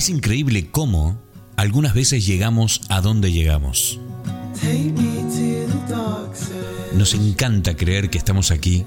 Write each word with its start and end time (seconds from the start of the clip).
Es 0.00 0.08
increíble 0.08 0.70
cómo 0.70 1.20
algunas 1.56 1.92
veces 1.92 2.24
llegamos 2.24 2.80
a 2.88 3.02
donde 3.02 3.32
llegamos. 3.32 4.00
Nos 6.94 7.12
encanta 7.12 7.76
creer 7.76 8.08
que 8.08 8.16
estamos 8.16 8.50
aquí 8.50 8.86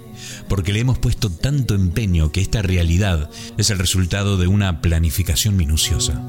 porque 0.50 0.74
le 0.74 0.80
hemos 0.80 0.98
puesto 0.98 1.30
tanto 1.30 1.76
empeño 1.76 2.32
que 2.32 2.42
esta 2.42 2.64
realidad 2.64 3.30
es 3.60 3.70
el 3.70 3.78
resultado 3.78 4.38
de 4.38 4.48
una 4.48 4.82
planificación 4.82 5.56
minuciosa. 5.56 6.20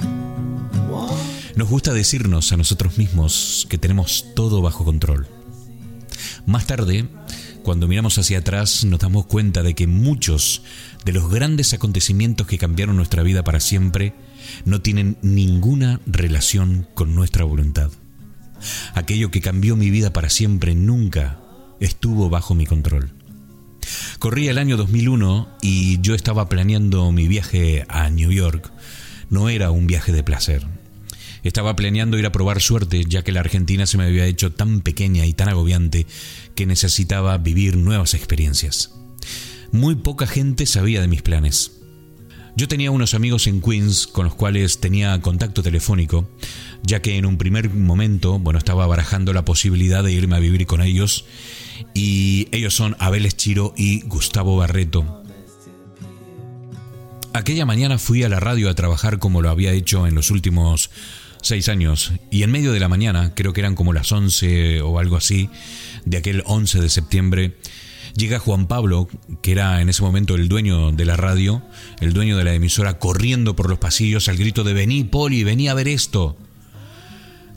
Nos 1.56 1.70
gusta 1.70 1.94
decirnos 1.94 2.52
a 2.52 2.58
nosotros 2.58 2.98
mismos 2.98 3.66
que 3.70 3.78
tenemos 3.78 4.34
todo 4.36 4.60
bajo 4.60 4.84
control. 4.84 5.26
Más 6.44 6.66
tarde, 6.66 7.08
cuando 7.62 7.88
miramos 7.88 8.18
hacia 8.18 8.40
atrás, 8.40 8.84
nos 8.84 9.00
damos 9.00 9.24
cuenta 9.24 9.62
de 9.62 9.72
que 9.72 9.86
muchos 9.86 10.60
de 11.06 11.12
los 11.12 11.30
grandes 11.30 11.72
acontecimientos 11.72 12.46
que 12.46 12.58
cambiaron 12.58 12.96
nuestra 12.96 13.22
vida 13.22 13.42
para 13.44 13.60
siempre 13.60 14.12
no 14.64 14.80
tienen 14.80 15.16
ninguna 15.22 16.00
relación 16.06 16.86
con 16.94 17.14
nuestra 17.14 17.44
voluntad. 17.44 17.90
Aquello 18.94 19.30
que 19.30 19.40
cambió 19.40 19.76
mi 19.76 19.90
vida 19.90 20.12
para 20.12 20.30
siempre 20.30 20.74
nunca 20.74 21.40
estuvo 21.80 22.30
bajo 22.30 22.54
mi 22.54 22.66
control. 22.66 23.10
Corría 24.18 24.50
el 24.50 24.58
año 24.58 24.76
2001 24.76 25.48
y 25.60 26.00
yo 26.00 26.14
estaba 26.14 26.48
planeando 26.48 27.12
mi 27.12 27.28
viaje 27.28 27.84
a 27.88 28.08
New 28.10 28.32
York. 28.32 28.72
No 29.28 29.48
era 29.48 29.70
un 29.70 29.86
viaje 29.86 30.12
de 30.12 30.22
placer. 30.22 30.66
Estaba 31.42 31.76
planeando 31.76 32.18
ir 32.18 32.24
a 32.24 32.32
probar 32.32 32.62
suerte, 32.62 33.04
ya 33.06 33.22
que 33.22 33.32
la 33.32 33.40
Argentina 33.40 33.86
se 33.86 33.98
me 33.98 34.04
había 34.04 34.24
hecho 34.24 34.52
tan 34.52 34.80
pequeña 34.80 35.26
y 35.26 35.34
tan 35.34 35.50
agobiante 35.50 36.06
que 36.54 36.64
necesitaba 36.64 37.36
vivir 37.36 37.76
nuevas 37.76 38.14
experiencias. 38.14 38.94
Muy 39.70 39.94
poca 39.96 40.26
gente 40.26 40.64
sabía 40.64 41.02
de 41.02 41.08
mis 41.08 41.20
planes. 41.20 41.72
Yo 42.56 42.68
tenía 42.68 42.92
unos 42.92 43.14
amigos 43.14 43.48
en 43.48 43.60
Queens 43.60 44.06
con 44.06 44.26
los 44.26 44.34
cuales 44.36 44.78
tenía 44.78 45.20
contacto 45.20 45.60
telefónico, 45.60 46.28
ya 46.84 47.02
que 47.02 47.16
en 47.16 47.26
un 47.26 47.36
primer 47.36 47.68
momento, 47.70 48.38
bueno, 48.38 48.58
estaba 48.58 48.86
barajando 48.86 49.32
la 49.32 49.44
posibilidad 49.44 50.04
de 50.04 50.12
irme 50.12 50.36
a 50.36 50.40
vivir 50.40 50.64
con 50.66 50.80
ellos, 50.80 51.24
y 51.94 52.46
ellos 52.52 52.74
son 52.74 52.94
Abel 53.00 53.26
Eschiro 53.26 53.74
y 53.76 54.02
Gustavo 54.02 54.56
Barreto. 54.56 55.22
Aquella 57.32 57.66
mañana 57.66 57.98
fui 57.98 58.22
a 58.22 58.28
la 58.28 58.38
radio 58.38 58.70
a 58.70 58.74
trabajar 58.74 59.18
como 59.18 59.42
lo 59.42 59.50
había 59.50 59.72
hecho 59.72 60.06
en 60.06 60.14
los 60.14 60.30
últimos 60.30 60.90
seis 61.42 61.68
años, 61.68 62.12
y 62.30 62.44
en 62.44 62.52
medio 62.52 62.72
de 62.72 62.78
la 62.78 62.88
mañana, 62.88 63.34
creo 63.34 63.52
que 63.52 63.62
eran 63.62 63.74
como 63.74 63.92
las 63.92 64.12
once 64.12 64.80
o 64.80 65.00
algo 65.00 65.16
así, 65.16 65.50
de 66.04 66.18
aquel 66.18 66.44
11 66.46 66.80
de 66.80 66.88
septiembre, 66.88 67.56
llega 68.16 68.38
Juan 68.38 68.66
Pablo, 68.66 69.08
que 69.42 69.52
era 69.52 69.80
en 69.80 69.88
ese 69.88 70.02
momento 70.02 70.34
el 70.34 70.48
dueño 70.48 70.92
de 70.92 71.04
la 71.04 71.16
radio, 71.16 71.62
el 72.00 72.12
dueño 72.12 72.36
de 72.36 72.44
la 72.44 72.54
emisora, 72.54 72.98
corriendo 72.98 73.56
por 73.56 73.68
los 73.68 73.78
pasillos 73.78 74.28
al 74.28 74.36
grito 74.36 74.64
de 74.64 74.72
vení, 74.72 75.04
Poli, 75.04 75.44
vení 75.44 75.68
a 75.68 75.74
ver 75.74 75.88
esto. 75.88 76.36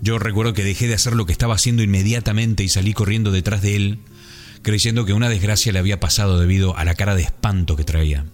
Yo 0.01 0.19
recuerdo 0.19 0.53
que 0.53 0.63
dejé 0.63 0.87
de 0.87 0.93
hacer 0.93 1.13
lo 1.13 1.25
que 1.25 1.31
estaba 1.31 1.55
haciendo 1.55 1.81
inmediatamente 1.81 2.63
y 2.63 2.69
salí 2.69 2.93
corriendo 2.93 3.31
detrás 3.31 3.61
de 3.61 3.75
él, 3.75 3.99
creyendo 4.61 5.05
que 5.05 5.13
una 5.13 5.29
desgracia 5.29 5.71
le 5.71 5.79
había 5.79 5.99
pasado 5.99 6.39
debido 6.39 6.77
a 6.77 6.85
la 6.85 6.95
cara 6.95 7.15
de 7.15 7.23
espanto 7.23 7.75
que 7.75 7.83
traía. 7.83 8.25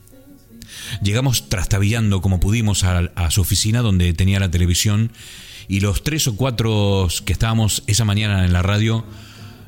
Llegamos 1.02 1.50
trastabillando 1.50 2.22
como 2.22 2.40
pudimos 2.40 2.84
a, 2.84 3.32
su 3.32 3.42
oficina 3.42 3.82
donde 3.82 4.14
tenía 4.14 4.40
la 4.40 4.52
televisión 4.52 5.12
y 5.68 5.80
los 5.80 6.04
tres 6.04 6.28
o 6.28 6.36
cuatro 6.36 7.08
que 7.26 7.34
estábamos 7.34 7.84
esa 7.88 8.04
mañana 8.06 8.46
en 8.46 8.54
la 8.54 8.62
radio 8.62 9.06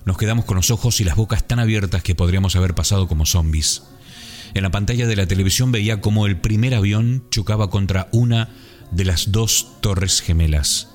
nos 0.06 0.18
quedamos 0.18 0.46
con 0.46 0.56
los 0.56 0.72
ojos 0.72 1.02
y 1.02 1.04
las 1.04 1.16
bocas 1.16 1.48
tan 1.48 1.60
abiertas 1.60 2.04
que 2.04 2.16
podríamos 2.16 2.56
haber 2.56 2.76
pasado 2.76 3.08
como 3.08 3.26
zombies. 3.26 3.84
En 4.54 4.64
la 4.64 4.72
pantalla 4.72 5.08
de 5.08 5.16
la 5.16 5.28
televisión 5.28 5.72
veía 5.72 6.00
como 6.00 6.28
el 6.28 6.38
primer 6.38 6.76
avión 6.76 7.26
chocaba 7.32 7.70
contra 7.70 8.08
una 8.12 8.50
de 8.92 9.04
las 9.04 9.32
dos 9.32 9.82
torres 9.82 10.22
gemelas. 10.22 10.90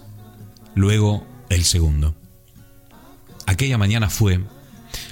Luego 0.75 1.26
el 1.50 1.65
segundo. 1.65 2.15
Aquella 3.47 3.76
mañana 3.76 4.09
fue, 4.09 4.41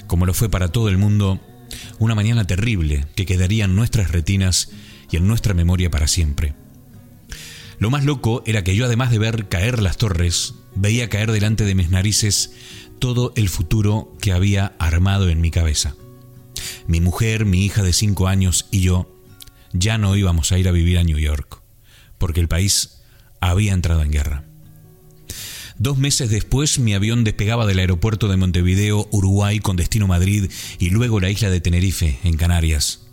como 0.07 0.25
lo 0.25 0.33
fue 0.33 0.49
para 0.49 0.69
todo 0.69 0.87
el 0.89 0.97
mundo, 0.97 1.39
una 1.99 2.15
mañana 2.15 2.47
terrible 2.47 3.05
que 3.15 3.25
quedaría 3.25 3.65
en 3.65 3.75
nuestras 3.75 4.11
retinas 4.11 4.71
y 5.11 5.17
en 5.17 5.27
nuestra 5.27 5.53
memoria 5.53 5.91
para 5.91 6.07
siempre. 6.07 6.55
Lo 7.79 7.89
más 7.89 8.03
loco 8.03 8.43
era 8.45 8.63
que 8.63 8.75
yo 8.75 8.85
además 8.85 9.11
de 9.11 9.19
ver 9.19 9.47
caer 9.47 9.81
las 9.81 9.97
torres, 9.97 10.55
veía 10.75 11.09
caer 11.09 11.31
delante 11.31 11.65
de 11.65 11.75
mis 11.75 11.89
narices 11.89 12.51
todo 12.99 13.33
el 13.35 13.49
futuro 13.49 14.15
que 14.21 14.31
había 14.31 14.75
armado 14.79 15.29
en 15.29 15.41
mi 15.41 15.51
cabeza. 15.51 15.95
Mi 16.87 17.01
mujer, 17.01 17.45
mi 17.45 17.65
hija 17.65 17.83
de 17.83 17.93
cinco 17.93 18.27
años 18.27 18.67
y 18.71 18.81
yo 18.81 19.15
ya 19.73 19.97
no 19.97 20.15
íbamos 20.15 20.51
a 20.51 20.57
ir 20.57 20.67
a 20.67 20.71
vivir 20.71 20.97
a 20.97 21.03
New 21.03 21.17
York, 21.17 21.61
porque 22.17 22.39
el 22.39 22.47
país 22.47 23.01
había 23.39 23.73
entrado 23.73 24.01
en 24.01 24.11
guerra. 24.11 24.45
Dos 25.77 25.97
meses 25.97 26.29
después 26.29 26.77
mi 26.77 26.93
avión 26.93 27.23
despegaba 27.23 27.65
del 27.65 27.79
aeropuerto 27.79 28.27
de 28.27 28.35
Montevideo, 28.35 29.07
Uruguay, 29.11 29.59
con 29.59 29.77
destino 29.77 30.07
Madrid 30.07 30.51
y 30.77 30.89
luego 30.89 31.21
la 31.21 31.29
isla 31.29 31.49
de 31.49 31.61
Tenerife, 31.61 32.19
en 32.23 32.35
Canarias. 32.35 33.07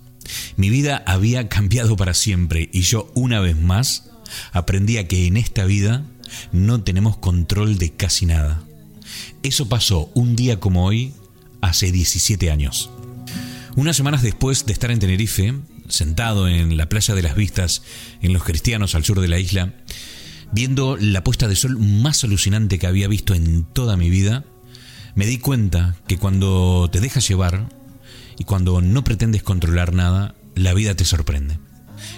Mi 0.56 0.68
vida 0.70 1.04
había 1.06 1.48
cambiado 1.48 1.96
para 1.96 2.12
siempre 2.12 2.68
y 2.72 2.80
yo 2.80 3.12
una 3.14 3.38
vez 3.38 3.56
más 3.56 4.10
aprendí 4.52 5.02
que 5.04 5.26
en 5.28 5.36
esta 5.36 5.64
vida 5.64 6.04
no 6.50 6.82
tenemos 6.82 7.16
control 7.18 7.78
de 7.78 7.92
casi 7.92 8.26
nada. 8.26 8.65
Eso 9.42 9.68
pasó 9.68 10.10
un 10.14 10.36
día 10.36 10.60
como 10.60 10.86
hoy, 10.86 11.14
hace 11.60 11.92
17 11.92 12.50
años. 12.50 12.90
Unas 13.76 13.96
semanas 13.96 14.22
después 14.22 14.66
de 14.66 14.72
estar 14.72 14.90
en 14.90 14.98
Tenerife, 14.98 15.54
sentado 15.88 16.48
en 16.48 16.76
la 16.76 16.88
playa 16.88 17.14
de 17.14 17.22
las 17.22 17.36
vistas, 17.36 17.82
en 18.22 18.32
Los 18.32 18.44
Cristianos 18.44 18.94
al 18.94 19.04
sur 19.04 19.20
de 19.20 19.28
la 19.28 19.38
isla, 19.38 19.74
viendo 20.52 20.96
la 20.96 21.22
puesta 21.24 21.48
de 21.48 21.56
sol 21.56 21.78
más 21.78 22.24
alucinante 22.24 22.78
que 22.78 22.86
había 22.86 23.08
visto 23.08 23.34
en 23.34 23.64
toda 23.64 23.96
mi 23.96 24.10
vida, 24.10 24.44
me 25.14 25.26
di 25.26 25.38
cuenta 25.38 25.96
que 26.06 26.18
cuando 26.18 26.88
te 26.90 27.00
dejas 27.00 27.28
llevar, 27.28 27.68
y 28.38 28.44
cuando 28.44 28.80
no 28.80 29.04
pretendes 29.04 29.42
controlar 29.42 29.94
nada, 29.94 30.34
la 30.54 30.74
vida 30.74 30.94
te 30.94 31.04
sorprende. 31.04 31.58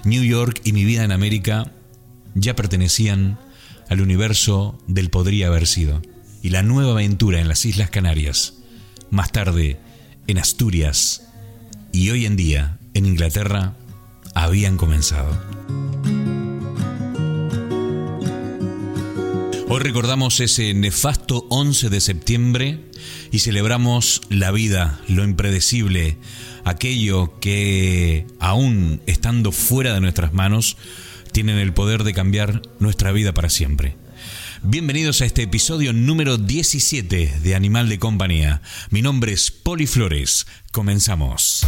New 0.05 0.25
York 0.25 0.61
y 0.65 0.73
mi 0.73 0.85
vida 0.85 1.05
en 1.05 1.13
América 1.13 1.73
ya 2.35 2.57
pertenecían 2.57 3.39
al 3.89 4.01
universo 4.01 4.79
del 4.87 5.11
podría 5.11 5.47
haber 5.47 5.67
sido. 5.67 6.03
Y 6.43 6.51
la 6.51 6.63
nueva 6.63 6.93
aventura 6.93 7.41
en 7.41 7.49
las 7.49 7.65
Islas 7.65 7.91
Canarias, 7.91 8.55
más 9.11 9.33
tarde 9.33 9.81
en 10.27 10.39
Asturias 10.39 11.29
y 11.93 12.11
hoy 12.11 12.27
en 12.27 12.37
día 12.37 12.79
en 12.95 13.07
Inglaterra, 13.07 13.75
habían 14.35 14.77
comenzado. 14.77 15.37
Hoy 19.71 19.81
recordamos 19.81 20.41
ese 20.41 20.73
nefasto 20.75 21.47
11 21.51 21.91
de 21.91 22.01
septiembre 22.01 22.85
y 23.31 23.41
celebramos 23.41 24.23
la 24.31 24.51
vida, 24.51 25.01
lo 25.09 25.25
impredecible, 25.25 26.17
aquello 26.65 27.39
que, 27.41 28.27
aún 28.41 29.03
estando 29.07 29.53
fuera 29.53 29.93
de 29.93 30.01
nuestras 30.01 30.33
manos, 30.33 30.77
tienen 31.33 31.59
el 31.59 31.75
poder 31.75 32.05
de 32.05 32.15
cambiar 32.15 32.63
nuestra 32.79 33.13
vida 33.13 33.35
para 33.35 33.51
siempre. 33.51 33.97
Bienvenidos 34.63 35.21
a 35.21 35.25
este 35.25 35.43
episodio 35.43 35.93
número 35.93 36.37
17 36.37 37.41
de 37.43 37.55
Animal 37.55 37.89
de 37.89 38.01
Compañía. 38.01 38.61
Mi 38.91 39.03
nombre 39.03 39.33
es 39.33 39.53
Poli 39.53 39.87
Flores. 39.87 40.47
Comenzamos. 40.73 41.65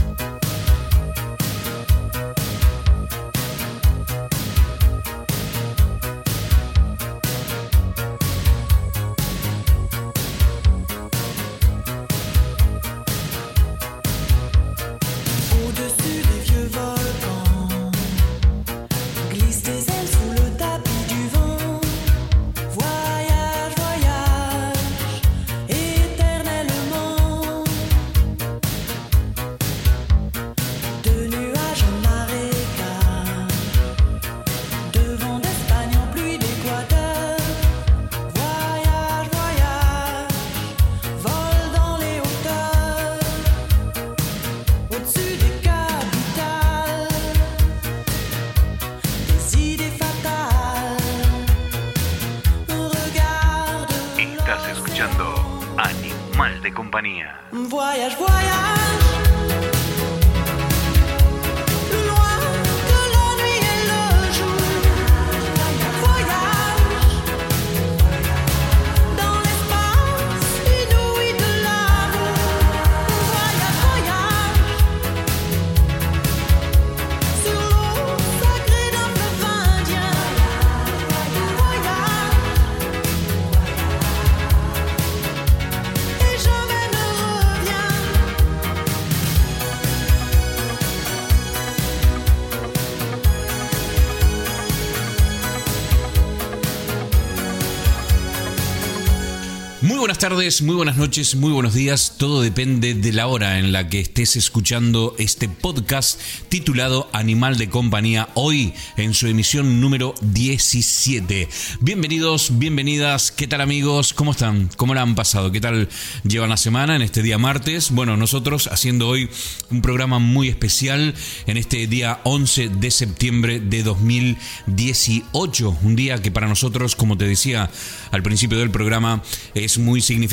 Muy 100.40 100.74
buenas 100.74 100.96
noches, 100.96 101.34
muy 101.34 101.52
buenos 101.52 101.74
días. 101.74 102.14
Todo 102.16 102.40
depende 102.40 102.94
de 102.94 103.12
la 103.12 103.26
hora 103.26 103.58
en 103.58 103.72
la 103.72 103.90
que 103.90 104.00
estés 104.00 104.36
escuchando 104.36 105.14
este 105.18 105.50
podcast 105.50 106.18
titulado 106.48 107.10
Animal 107.12 107.58
de 107.58 107.68
Compañía, 107.68 108.30
hoy 108.32 108.72
en 108.96 109.12
su 109.12 109.26
emisión 109.26 109.82
número 109.82 110.14
17. 110.22 111.46
Bienvenidos, 111.80 112.58
bienvenidas. 112.58 113.32
¿Qué 113.32 113.46
tal 113.48 113.60
amigos? 113.60 114.14
¿Cómo 114.14 114.30
están? 114.30 114.70
¿Cómo 114.78 114.94
la 114.94 115.02
han 115.02 115.14
pasado? 115.14 115.52
¿Qué 115.52 115.60
tal 115.60 115.90
llevan 116.24 116.48
la 116.48 116.56
semana 116.56 116.96
en 116.96 117.02
este 117.02 117.22
día 117.22 117.36
martes? 117.36 117.90
Bueno, 117.90 118.16
nosotros 118.16 118.66
haciendo 118.72 119.08
hoy 119.08 119.28
un 119.70 119.82
programa 119.82 120.20
muy 120.20 120.48
especial 120.48 121.14
en 121.46 121.58
este 121.58 121.86
día 121.86 122.22
11 122.24 122.70
de 122.70 122.90
septiembre 122.90 123.60
de 123.60 123.82
2018. 123.82 125.76
Un 125.82 125.96
día 125.96 126.22
que 126.22 126.30
para 126.30 126.48
nosotros, 126.48 126.96
como 126.96 127.18
te 127.18 127.26
decía 127.26 127.70
al 128.10 128.22
principio 128.22 128.58
del 128.58 128.70
programa, 128.70 129.22
es 129.54 129.76
muy 129.76 130.00
significativo 130.00 130.29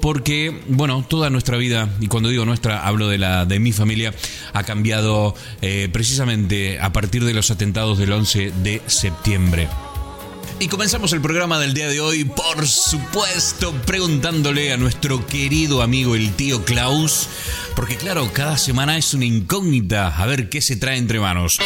porque, 0.00 0.62
bueno, 0.68 1.04
toda 1.08 1.30
nuestra 1.30 1.56
vida, 1.56 1.88
y 2.00 2.08
cuando 2.08 2.28
digo 2.28 2.44
nuestra, 2.44 2.86
hablo 2.86 3.08
de 3.08 3.18
la 3.18 3.44
de 3.44 3.58
mi 3.58 3.72
familia, 3.72 4.12
ha 4.52 4.64
cambiado 4.64 5.34
eh, 5.62 5.88
precisamente 5.92 6.78
a 6.80 6.92
partir 6.92 7.24
de 7.24 7.34
los 7.34 7.50
atentados 7.50 7.98
del 7.98 8.12
11 8.12 8.52
de 8.62 8.82
septiembre. 8.86 9.68
Y 10.58 10.68
comenzamos 10.68 11.12
el 11.12 11.20
programa 11.20 11.58
del 11.58 11.74
día 11.74 11.88
de 11.88 12.00
hoy, 12.00 12.24
por 12.24 12.66
supuesto, 12.66 13.72
preguntándole 13.84 14.72
a 14.72 14.78
nuestro 14.78 15.26
querido 15.26 15.82
amigo 15.82 16.14
el 16.14 16.32
tío 16.32 16.64
Klaus, 16.64 17.28
porque 17.74 17.96
claro, 17.96 18.30
cada 18.32 18.56
semana 18.56 18.96
es 18.96 19.12
una 19.12 19.26
incógnita, 19.26 20.16
a 20.16 20.26
ver 20.26 20.48
qué 20.48 20.62
se 20.62 20.76
trae 20.76 20.96
entre 20.96 21.20
manos. 21.20 21.58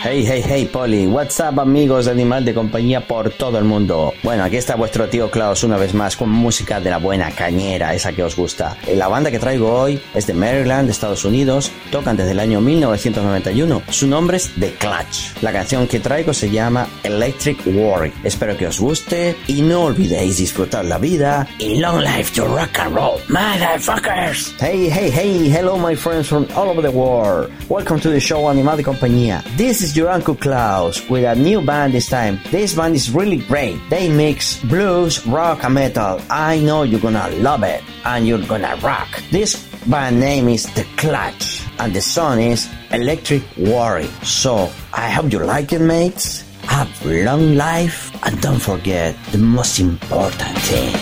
Hey, 0.00 0.24
hey, 0.24 0.40
hey, 0.46 0.64
Polly. 0.64 1.08
What's 1.08 1.40
up, 1.40 1.58
amigos 1.58 2.04
de 2.04 2.12
Animal 2.12 2.44
de 2.44 2.54
Compañía 2.54 3.00
por 3.08 3.30
todo 3.30 3.58
el 3.58 3.64
mundo. 3.64 4.14
Bueno, 4.22 4.44
aquí 4.44 4.56
está 4.56 4.76
vuestro 4.76 5.08
tío 5.08 5.28
Klaus 5.28 5.64
una 5.64 5.76
vez 5.76 5.92
más 5.92 6.16
con 6.16 6.30
música 6.30 6.78
de 6.78 6.90
la 6.90 6.98
buena 6.98 7.32
cañera, 7.32 7.92
esa 7.94 8.12
que 8.12 8.22
os 8.22 8.36
gusta. 8.36 8.76
La 8.94 9.08
banda 9.08 9.32
que 9.32 9.40
traigo 9.40 9.72
hoy 9.72 10.00
es 10.14 10.28
de 10.28 10.34
Maryland, 10.34 10.88
Estados 10.88 11.24
Unidos. 11.24 11.72
Tocan 11.90 12.16
desde 12.16 12.30
el 12.30 12.38
año 12.38 12.60
1991. 12.60 13.82
Su 13.90 14.06
nombre 14.06 14.36
es 14.36 14.52
The 14.60 14.74
Clutch. 14.74 15.42
La 15.42 15.52
canción 15.52 15.88
que 15.88 15.98
traigo 15.98 16.32
se 16.32 16.48
llama 16.48 16.86
Electric 17.02 17.58
War. 17.66 18.08
Espero 18.22 18.56
que 18.56 18.68
os 18.68 18.78
guste 18.78 19.36
y 19.48 19.62
no 19.62 19.82
olvidéis 19.82 20.36
disfrutar 20.36 20.84
la 20.84 20.98
vida 20.98 21.48
y 21.58 21.76
long 21.80 22.00
life 22.00 22.32
to 22.36 22.46
rock 22.46 22.78
and 22.78 22.94
roll, 22.94 23.20
motherfuckers. 23.28 24.54
Hey, 24.60 24.88
hey, 24.88 25.10
hey, 25.10 25.50
hello, 25.50 25.76
my 25.76 25.96
friends 25.96 26.28
from 26.28 26.46
all 26.54 26.68
over 26.68 26.82
the 26.82 26.96
world. 26.96 27.50
Welcome 27.68 27.98
to 28.00 28.10
the 28.10 28.20
show 28.20 28.48
Animal 28.48 28.76
de 28.76 28.84
Compañía. 28.84 29.42
This 29.56 29.82
is 29.82 29.87
is 29.88 29.96
your 29.96 30.08
Uncle 30.08 30.34
Klaus 30.34 31.08
with 31.08 31.24
a 31.24 31.34
new 31.34 31.60
band 31.62 31.92
this 31.94 32.08
time. 32.08 32.38
This 32.50 32.74
band 32.74 32.94
is 32.94 33.10
really 33.10 33.36
great. 33.36 33.78
They 33.88 34.08
mix 34.08 34.60
blues, 34.64 35.24
rock, 35.26 35.64
and 35.64 35.74
metal. 35.74 36.20
I 36.28 36.60
know 36.60 36.82
you're 36.82 37.00
gonna 37.00 37.28
love 37.40 37.62
it 37.62 37.82
and 38.04 38.26
you're 38.26 38.44
gonna 38.46 38.76
rock. 38.82 39.08
This 39.30 39.56
band 39.86 40.20
name 40.20 40.48
is 40.48 40.66
The 40.74 40.84
Clutch 40.96 41.62
and 41.78 41.94
the 41.94 42.00
song 42.00 42.40
is 42.40 42.68
Electric 42.90 43.42
Worry. 43.56 44.08
So 44.22 44.70
I 44.92 45.10
hope 45.10 45.32
you 45.32 45.40
like 45.40 45.72
it, 45.72 45.80
mates. 45.80 46.44
Have 46.64 46.90
long 47.04 47.56
life 47.56 48.12
and 48.26 48.40
don't 48.40 48.60
forget 48.60 49.16
the 49.32 49.38
most 49.38 49.80
important 49.80 50.58
thing. 50.68 50.92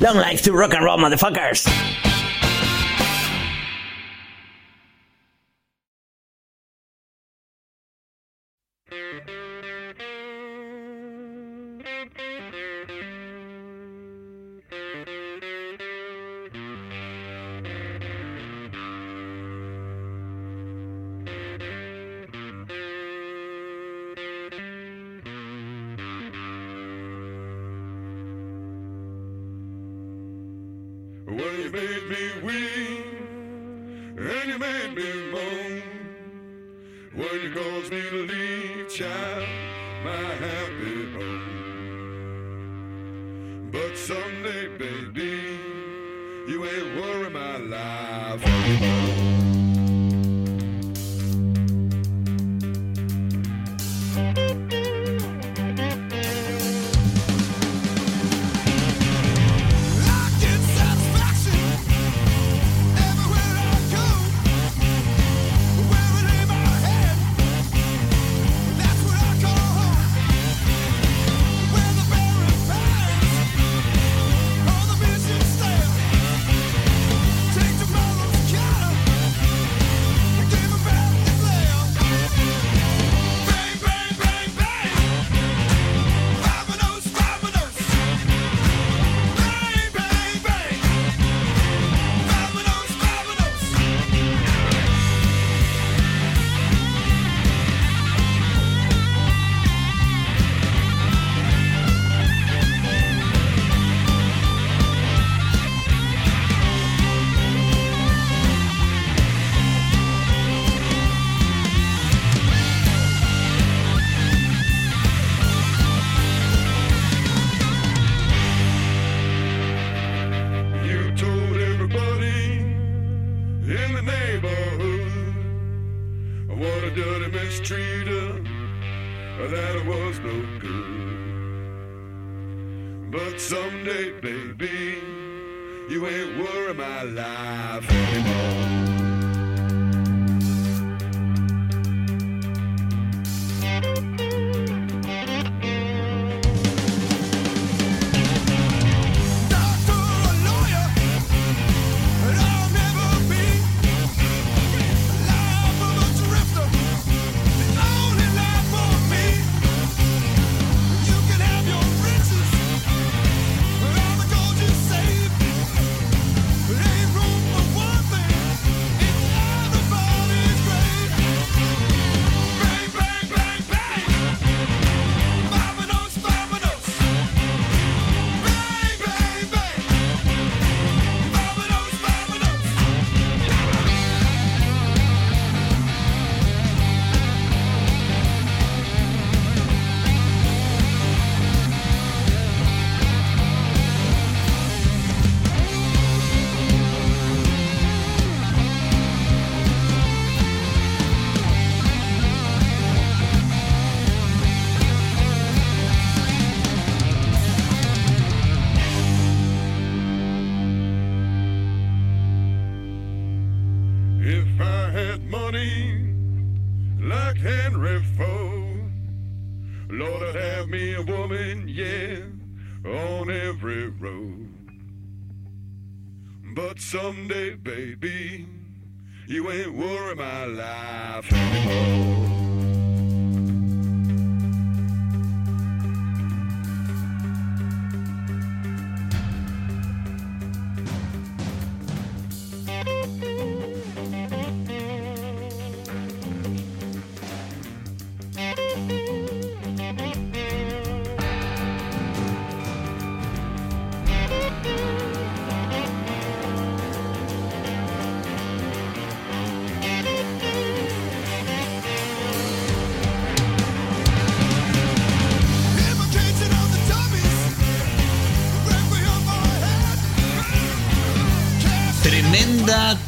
Long 0.00 0.16
life 0.16 0.42
to 0.42 0.52
rock 0.52 0.74
and 0.74 0.84
roll, 0.84 0.98
motherfuckers! 0.98 2.11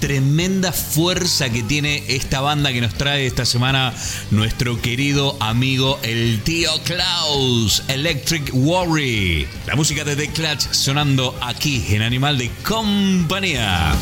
Tremenda 0.00 0.72
fuerza 0.72 1.48
que 1.50 1.62
tiene 1.62 2.02
esta 2.08 2.40
banda 2.40 2.72
que 2.72 2.80
nos 2.80 2.94
trae 2.94 3.26
esta 3.26 3.44
semana 3.44 3.94
nuestro 4.30 4.80
querido 4.80 5.36
amigo 5.40 5.98
el 6.02 6.40
tío 6.42 6.70
Klaus, 6.84 7.82
Electric 7.88 8.50
Worry. 8.52 9.46
La 9.66 9.76
música 9.76 10.04
de 10.04 10.16
The 10.16 10.28
Clutch 10.28 10.72
sonando 10.72 11.36
aquí 11.40 11.84
en 11.90 12.02
Animal 12.02 12.38
de 12.38 12.50
Compañía. 12.64 13.94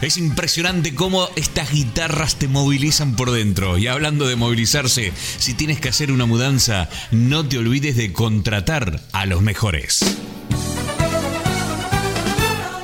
Es 0.00 0.16
impresionante 0.16 0.94
cómo 0.94 1.28
estas 1.36 1.72
guitarras 1.72 2.36
te 2.36 2.48
movilizan 2.48 3.14
por 3.16 3.30
dentro. 3.30 3.78
Y 3.78 3.86
hablando 3.86 4.26
de 4.26 4.36
movilizarse, 4.36 5.12
si 5.38 5.54
tienes 5.54 5.80
que 5.80 5.88
hacer 5.88 6.12
una 6.12 6.26
mudanza, 6.26 6.88
no 7.10 7.46
te 7.46 7.58
olvides 7.58 7.96
de 7.96 8.12
contratar 8.12 9.00
a 9.12 9.26
los 9.26 9.42
mejores. 9.42 10.18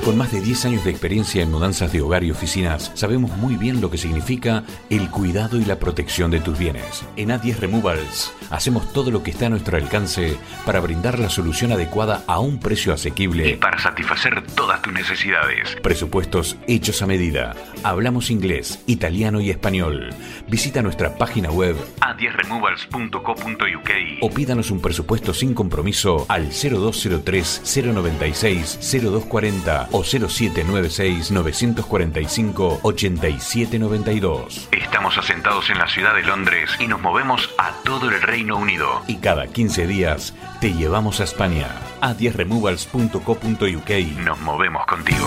Con 0.05 0.17
más 0.19 0.31
de 0.31 0.39
10 0.39 0.65
años 0.65 0.83
de 0.83 0.91
experiencia 0.91 1.41
en 1.41 1.49
mudanzas 1.49 1.91
de 1.91 1.99
hogar 1.99 2.23
y 2.23 2.29
oficinas, 2.29 2.91
sabemos 2.93 3.35
muy 3.37 3.55
bien 3.55 3.81
lo 3.81 3.89
que 3.89 3.97
significa 3.97 4.63
el 4.91 5.09
cuidado 5.09 5.57
y 5.57 5.65
la 5.65 5.79
protección 5.79 6.29
de 6.29 6.39
tus 6.39 6.59
bienes. 6.59 7.03
En 7.15 7.29
A10 7.29 7.57
Removals 7.57 8.31
hacemos 8.51 8.93
todo 8.93 9.09
lo 9.09 9.23
que 9.23 9.31
está 9.31 9.47
a 9.47 9.49
nuestro 9.49 9.77
alcance 9.77 10.37
para 10.63 10.79
brindar 10.79 11.17
la 11.17 11.31
solución 11.31 11.71
adecuada 11.71 12.23
a 12.27 12.37
un 12.37 12.59
precio 12.59 12.93
asequible 12.93 13.49
y 13.49 13.55
para 13.55 13.79
satisfacer 13.79 14.43
todas 14.53 14.79
tus 14.83 14.93
necesidades. 14.93 15.75
Presupuestos 15.81 16.55
hechos 16.67 17.01
a 17.01 17.07
medida. 17.07 17.55
Hablamos 17.81 18.29
inglés, 18.29 18.83
italiano 18.85 19.41
y 19.41 19.49
español. 19.49 20.11
Visita 20.47 20.83
nuestra 20.83 21.17
página 21.17 21.49
web 21.49 21.75
a10removals.co.uk 22.01 23.89
o 24.21 24.29
pídanos 24.29 24.69
un 24.69 24.81
presupuesto 24.81 25.33
sin 25.33 25.55
compromiso 25.55 26.27
al 26.29 26.51
0203 26.51 27.81
096 27.83 28.77
0240 29.01 29.94
o 29.95 30.03
0796 30.03 31.31
945 31.31 32.79
8792. 32.83 34.67
Estamos 34.71 35.17
asentados 35.17 35.69
en 35.69 35.77
la 35.77 35.87
ciudad 35.87 36.13
de 36.13 36.23
Londres 36.23 36.69
y 36.79 36.87
nos 36.87 37.01
movemos 37.01 37.49
a 37.57 37.71
todo 37.83 38.09
el 38.09 38.21
Reino 38.21 38.57
Unido. 38.57 39.03
Y 39.07 39.17
cada 39.17 39.47
15 39.47 39.87
días 39.87 40.33
te 40.59 40.73
llevamos 40.73 41.21
a 41.21 41.23
España. 41.23 41.69
A 42.01 42.13
10removals.co.uk. 42.13 43.89
Nos 44.17 44.39
movemos 44.41 44.85
contigo. 44.85 45.25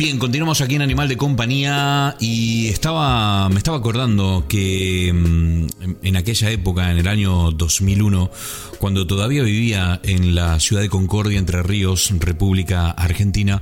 Bien, 0.00 0.18
continuamos 0.18 0.62
aquí 0.62 0.76
en 0.76 0.80
Animal 0.80 1.08
de 1.08 1.18
Compañía 1.18 2.16
y 2.18 2.68
estaba, 2.68 3.50
me 3.50 3.58
estaba 3.58 3.76
acordando 3.76 4.46
que 4.48 5.12
mm, 5.12 5.66
en 6.06 6.16
aquella 6.16 6.50
época, 6.50 6.90
en 6.90 6.96
el 6.96 7.06
año 7.06 7.50
2001, 7.50 8.30
cuando 8.78 9.06
todavía 9.06 9.42
vivía 9.42 10.00
en 10.02 10.34
la 10.34 10.58
ciudad 10.58 10.80
de 10.80 10.88
Concordia, 10.88 11.38
Entre 11.38 11.62
Ríos, 11.62 12.14
República 12.18 12.90
Argentina, 12.92 13.60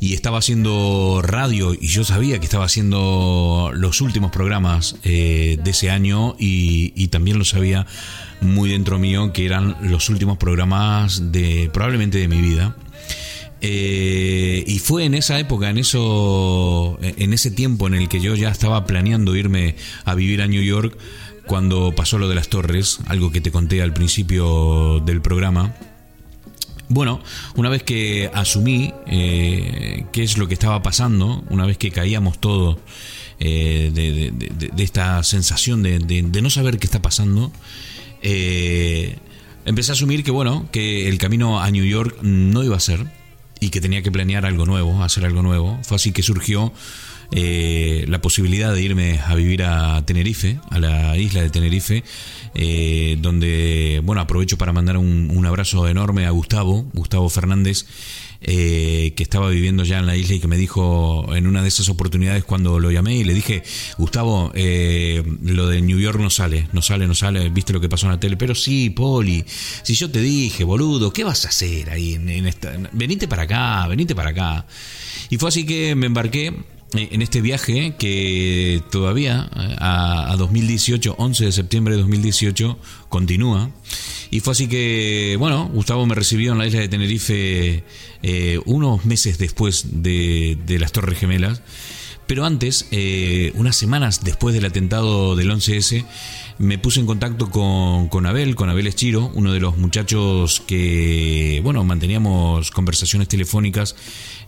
y 0.00 0.14
estaba 0.14 0.38
haciendo 0.38 1.20
radio 1.22 1.72
y 1.74 1.86
yo 1.86 2.02
sabía 2.02 2.40
que 2.40 2.46
estaba 2.46 2.64
haciendo 2.64 3.70
los 3.72 4.00
últimos 4.00 4.32
programas 4.32 4.96
eh, 5.04 5.60
de 5.62 5.70
ese 5.70 5.90
año 5.90 6.34
y, 6.40 6.92
y 6.96 7.06
también 7.06 7.38
lo 7.38 7.44
sabía 7.44 7.86
muy 8.40 8.68
dentro 8.68 8.98
mío 8.98 9.32
que 9.32 9.46
eran 9.46 9.76
los 9.80 10.08
últimos 10.08 10.38
programas 10.38 11.30
de 11.30 11.70
probablemente 11.72 12.18
de 12.18 12.26
mi 12.26 12.40
vida 12.40 12.74
eh, 13.60 14.62
y 14.66 14.78
fue 14.78 15.04
en 15.04 15.14
esa 15.14 15.38
época, 15.38 15.70
en 15.70 15.78
eso, 15.78 16.98
en 17.00 17.32
ese 17.32 17.50
tiempo 17.50 17.86
en 17.86 17.94
el 17.94 18.08
que 18.08 18.20
yo 18.20 18.34
ya 18.34 18.50
estaba 18.50 18.84
planeando 18.86 19.34
irme 19.34 19.74
a 20.04 20.14
vivir 20.14 20.42
a 20.42 20.46
New 20.46 20.62
York, 20.62 20.96
cuando 21.46 21.94
pasó 21.94 22.18
lo 22.18 22.28
de 22.28 22.34
las 22.34 22.48
torres, 22.48 22.98
algo 23.06 23.32
que 23.32 23.40
te 23.40 23.50
conté 23.50 23.82
al 23.82 23.92
principio 23.92 25.00
del 25.00 25.20
programa. 25.22 25.74
Bueno, 26.90 27.20
una 27.54 27.68
vez 27.68 27.82
que 27.82 28.30
asumí 28.32 28.94
eh, 29.06 30.06
qué 30.12 30.22
es 30.22 30.38
lo 30.38 30.46
que 30.46 30.54
estaba 30.54 30.82
pasando, 30.82 31.44
una 31.50 31.66
vez 31.66 31.78
que 31.78 31.90
caíamos 31.90 32.38
todos 32.38 32.78
eh, 33.40 33.90
de, 33.92 34.82
esta 34.82 35.22
sensación 35.22 35.82
de, 35.82 36.22
no 36.42 36.50
saber 36.50 36.78
qué 36.78 36.86
está 36.86 37.02
pasando, 37.02 37.50
empecé 38.22 39.92
a 39.92 39.94
asumir 39.94 40.22
que 40.22 40.30
bueno, 40.30 40.68
que 40.70 41.08
el 41.08 41.18
camino 41.18 41.60
a 41.60 41.70
New 41.70 41.84
York 41.84 42.18
no 42.22 42.62
iba 42.62 42.76
a 42.76 42.80
ser 42.80 43.17
y 43.60 43.70
que 43.70 43.80
tenía 43.80 44.02
que 44.02 44.12
planear 44.12 44.46
algo 44.46 44.66
nuevo, 44.66 45.02
hacer 45.02 45.24
algo 45.24 45.42
nuevo. 45.42 45.78
Fue 45.82 45.96
así 45.96 46.12
que 46.12 46.22
surgió 46.22 46.72
eh, 47.30 48.06
la 48.08 48.22
posibilidad 48.22 48.72
de 48.72 48.82
irme 48.82 49.20
a 49.20 49.34
vivir 49.34 49.62
a 49.62 50.04
Tenerife, 50.06 50.58
a 50.70 50.78
la 50.78 51.16
isla 51.18 51.42
de 51.42 51.50
Tenerife, 51.50 52.02
eh, 52.54 53.18
donde, 53.20 54.00
bueno, 54.02 54.22
aprovecho 54.22 54.56
para 54.56 54.72
mandar 54.72 54.96
un, 54.96 55.46
abrazo 55.46 55.88
enorme 55.88 56.26
a 56.26 56.30
Gustavo, 56.30 56.86
Gustavo 56.94 57.28
Fernández, 57.28 57.86
eh, 58.40 59.12
que 59.16 59.22
estaba 59.22 59.50
viviendo 59.50 59.84
ya 59.84 59.98
en 59.98 60.06
la 60.06 60.16
isla 60.16 60.36
y 60.36 60.40
que 60.40 60.46
me 60.46 60.56
dijo 60.56 61.34
en 61.34 61.46
una 61.46 61.62
de 61.62 61.68
esas 61.68 61.88
oportunidades 61.88 62.44
cuando 62.44 62.78
lo 62.78 62.90
llamé 62.90 63.16
y 63.16 63.24
le 63.24 63.34
dije, 63.34 63.62
Gustavo, 63.98 64.50
lo 64.54 65.66
de 65.68 65.82
New 65.82 65.98
York 65.98 66.20
no 66.20 66.30
sale, 66.30 66.68
no 66.72 66.80
sale, 66.80 67.06
no 67.06 67.14
sale, 67.14 67.50
viste 67.50 67.72
lo 67.72 67.80
que 67.80 67.88
pasó 67.88 68.06
en 68.06 68.12
la 68.12 68.20
tele, 68.20 68.36
pero 68.36 68.54
sí, 68.54 68.90
Poli, 68.90 69.44
si 69.82 69.94
yo 69.94 70.10
te 70.10 70.20
dije, 70.20 70.64
boludo, 70.64 71.12
¿qué 71.12 71.24
vas 71.24 71.44
a 71.44 71.48
hacer 71.48 71.90
ahí? 71.90 72.18
Venite 72.92 73.28
para 73.28 73.42
acá, 73.42 73.86
venite 73.86 74.14
para 74.14 74.30
acá. 74.30 74.66
Y 75.30 75.36
fue 75.36 75.48
así 75.48 75.66
que 75.66 75.94
me 75.94 76.06
embarqué 76.06 76.46
eh, 76.46 76.77
en 76.94 77.22
este 77.22 77.40
viaje 77.40 77.94
que 77.98 78.82
todavía 78.90 79.50
eh, 79.56 79.76
a, 79.78 80.34
2018, 80.38 81.16
11 81.18 81.44
de 81.44 81.52
septiembre 81.52 81.94
de 81.94 82.00
2018, 82.00 82.78
continúa. 83.08 83.70
Y 84.30 84.40
fue 84.40 84.52
así 84.52 84.68
que, 84.68 85.36
bueno, 85.38 85.70
Gustavo 85.72 86.06
me 86.06 86.14
recibió 86.14 86.52
en 86.52 86.58
la 86.58 86.66
isla 86.66 86.80
de 86.80 86.88
Tenerife 86.88 87.84
eh, 88.22 88.60
unos 88.66 89.04
meses 89.04 89.38
después 89.38 90.02
de, 90.02 90.58
las 90.78 90.92
Torres 90.92 91.18
Gemelas. 91.18 91.62
Pero 92.26 92.44
antes, 92.44 92.86
unas 93.54 93.74
semanas 93.74 94.22
después 94.22 94.54
del 94.54 94.66
atentado 94.66 95.34
del 95.34 95.50
11S, 95.50 96.04
me 96.58 96.78
puse 96.78 97.00
en 97.00 97.06
contacto 97.06 97.50
con, 97.50 98.08
con, 98.08 98.26
Abel, 98.26 98.54
con 98.56 98.68
Abel 98.68 98.86
Eschiro, 98.86 99.30
uno 99.34 99.52
de 99.52 99.60
los 99.60 99.76
muchachos 99.76 100.60
que, 100.66 101.60
bueno, 101.62 101.84
manteníamos 101.84 102.70
conversaciones 102.70 103.28
telefónicas 103.28 103.94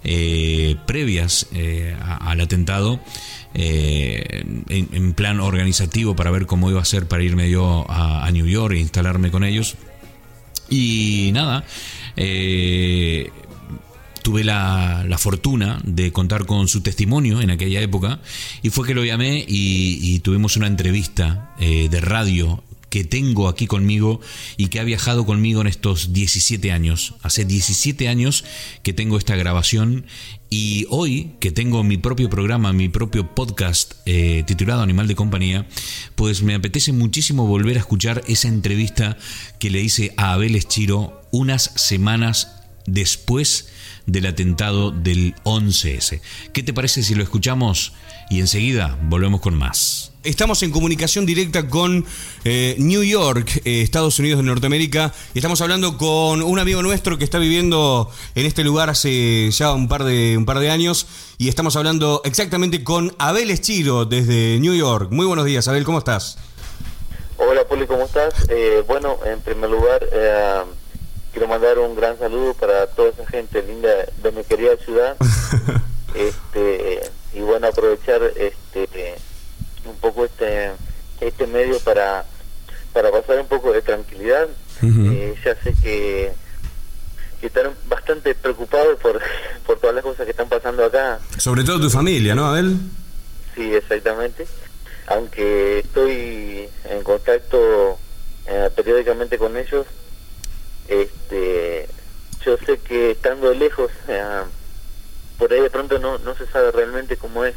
eh, 0.02 0.76
previas 0.86 1.46
eh, 1.52 1.96
al 2.02 2.40
atentado. 2.40 3.00
Eh, 3.52 4.44
en, 4.68 5.12
plan 5.14 5.40
organizativo 5.40 6.14
para 6.14 6.30
ver 6.30 6.46
cómo 6.46 6.70
iba 6.70 6.80
a 6.80 6.84
ser 6.84 7.08
para 7.08 7.24
irme 7.24 7.50
yo 7.50 7.84
a, 7.88 8.30
New 8.30 8.46
York 8.46 8.74
e 8.74 8.78
instalarme 8.78 9.30
con 9.30 9.44
ellos. 9.44 9.76
Y 10.68 11.30
nada, 11.32 11.64
tuve 14.22 14.44
la, 14.44 15.06
fortuna 15.18 15.80
de 15.84 16.12
contar 16.12 16.46
con 16.46 16.68
su 16.68 16.80
testimonio 16.80 17.40
en 17.40 17.50
aquella 17.50 17.80
época 17.80 18.20
y 18.62 18.70
fue 18.70 18.86
que 18.86 18.94
lo 18.94 19.04
llamé 19.04 19.44
y, 19.46 20.18
tuvimos 20.20 20.56
una 20.56 20.66
entrevista 20.66 21.54
de 21.58 22.00
radio 22.00 22.62
que 22.90 23.04
tengo 23.04 23.48
aquí 23.48 23.66
conmigo 23.66 24.20
y 24.56 24.66
que 24.66 24.80
ha 24.80 24.84
viajado 24.84 25.24
conmigo 25.24 25.60
en 25.60 25.68
estos 25.68 26.12
17 26.12 26.72
años. 26.72 27.14
Hace 27.22 27.44
17 27.44 28.08
años 28.08 28.44
que 28.82 28.92
tengo 28.92 29.16
esta 29.16 29.36
grabación 29.36 30.04
y 30.50 30.86
hoy 30.90 31.36
que 31.38 31.52
tengo 31.52 31.84
mi 31.84 31.96
propio 31.96 32.28
programa, 32.28 32.72
mi 32.72 32.88
propio 32.88 33.34
podcast 33.34 33.94
eh, 34.04 34.42
titulado 34.46 34.82
Animal 34.82 35.06
de 35.06 35.14
Compañía, 35.14 35.68
pues 36.16 36.42
me 36.42 36.54
apetece 36.54 36.92
muchísimo 36.92 37.46
volver 37.46 37.76
a 37.76 37.80
escuchar 37.80 38.22
esa 38.26 38.48
entrevista 38.48 39.16
que 39.60 39.70
le 39.70 39.80
hice 39.80 40.12
a 40.16 40.32
Abel 40.32 40.56
Eschiro 40.56 41.22
unas 41.30 41.70
semanas 41.76 42.59
después 42.92 43.68
del 44.06 44.26
atentado 44.26 44.90
del 44.90 45.34
11S. 45.44 46.20
¿Qué 46.52 46.62
te 46.62 46.72
parece 46.72 47.02
si 47.02 47.14
lo 47.14 47.22
escuchamos 47.22 47.92
y 48.28 48.40
enseguida 48.40 48.98
volvemos 49.02 49.40
con 49.40 49.54
más? 49.54 50.12
Estamos 50.22 50.62
en 50.62 50.70
comunicación 50.70 51.24
directa 51.24 51.68
con 51.68 52.04
eh, 52.44 52.76
New 52.78 53.02
York, 53.02 53.62
eh, 53.64 53.80
Estados 53.80 54.18
Unidos 54.18 54.40
de 54.40 54.44
Norteamérica, 54.44 55.14
y 55.32 55.38
estamos 55.38 55.62
hablando 55.62 55.96
con 55.96 56.42
un 56.42 56.58
amigo 56.58 56.82
nuestro 56.82 57.16
que 57.16 57.24
está 57.24 57.38
viviendo 57.38 58.10
en 58.34 58.44
este 58.44 58.62
lugar 58.62 58.90
hace 58.90 59.50
ya 59.50 59.72
un 59.72 59.88
par 59.88 60.04
de, 60.04 60.36
un 60.36 60.44
par 60.44 60.58
de 60.58 60.70
años, 60.70 61.06
y 61.38 61.48
estamos 61.48 61.74
hablando 61.76 62.20
exactamente 62.24 62.84
con 62.84 63.14
Abel 63.18 63.50
Eschiro 63.50 64.04
desde 64.04 64.58
New 64.60 64.74
York. 64.74 65.10
Muy 65.10 65.24
buenos 65.24 65.46
días, 65.46 65.66
Abel, 65.68 65.84
¿cómo 65.84 65.98
estás? 65.98 66.36
Hola, 67.38 67.64
Poli, 67.64 67.86
¿cómo 67.86 68.04
estás? 68.04 68.34
Eh, 68.50 68.84
bueno, 68.86 69.18
en 69.24 69.40
primer 69.40 69.70
lugar, 69.70 70.06
eh, 70.12 70.60
quiero 71.32 71.48
mandar 71.48 71.78
un 71.78 71.94
gran 71.94 72.18
saludo 72.18 72.54
para 72.54 72.86
toda 72.88 73.10
esa 73.10 73.26
gente 73.26 73.62
linda 73.62 73.88
de 74.22 74.32
mi 74.32 74.44
querida 74.44 74.76
ciudad. 74.76 75.16
este 76.14 77.00
Y 77.32 77.40
bueno, 77.40 77.68
aprovechar 77.68 78.22
este 78.36 79.16
un 79.84 79.96
poco 79.96 80.24
este 80.24 80.72
este 81.20 81.46
medio 81.46 81.78
para 81.80 82.24
para 82.92 83.10
pasar 83.10 83.40
un 83.40 83.46
poco 83.46 83.72
de 83.72 83.82
tranquilidad. 83.82 84.48
Eh, 84.82 85.34
ya 85.44 85.54
sé 85.62 85.74
que, 85.82 86.32
que 87.40 87.46
están 87.46 87.74
bastante 87.86 88.34
preocupados 88.34 88.98
por, 89.00 89.20
por 89.66 89.78
todas 89.78 89.94
las 89.94 90.04
cosas 90.04 90.24
que 90.24 90.30
están 90.30 90.48
pasando 90.48 90.84
acá. 90.84 91.20
Sobre 91.36 91.64
todo 91.64 91.80
tu 91.80 91.90
familia, 91.90 92.34
¿no, 92.34 92.46
Abel? 92.46 92.76
Sí, 93.54 93.74
exactamente. 93.74 94.46
Aunque 95.06 95.80
estoy 95.80 96.68
en 96.88 97.02
contacto 97.02 97.98
eh, 98.46 98.70
periódicamente 98.74 99.38
con 99.38 99.56
ellos, 99.56 99.86
este, 100.90 101.88
yo 102.44 102.58
sé 102.58 102.78
que 102.78 103.12
estando 103.12 103.54
lejos, 103.54 103.90
eh, 104.08 104.42
por 105.38 105.52
ahí 105.52 105.60
de 105.60 105.70
pronto 105.70 105.98
no, 105.98 106.18
no 106.18 106.34
se 106.34 106.46
sabe 106.46 106.72
realmente 106.72 107.16
cómo 107.16 107.44
es 107.44 107.54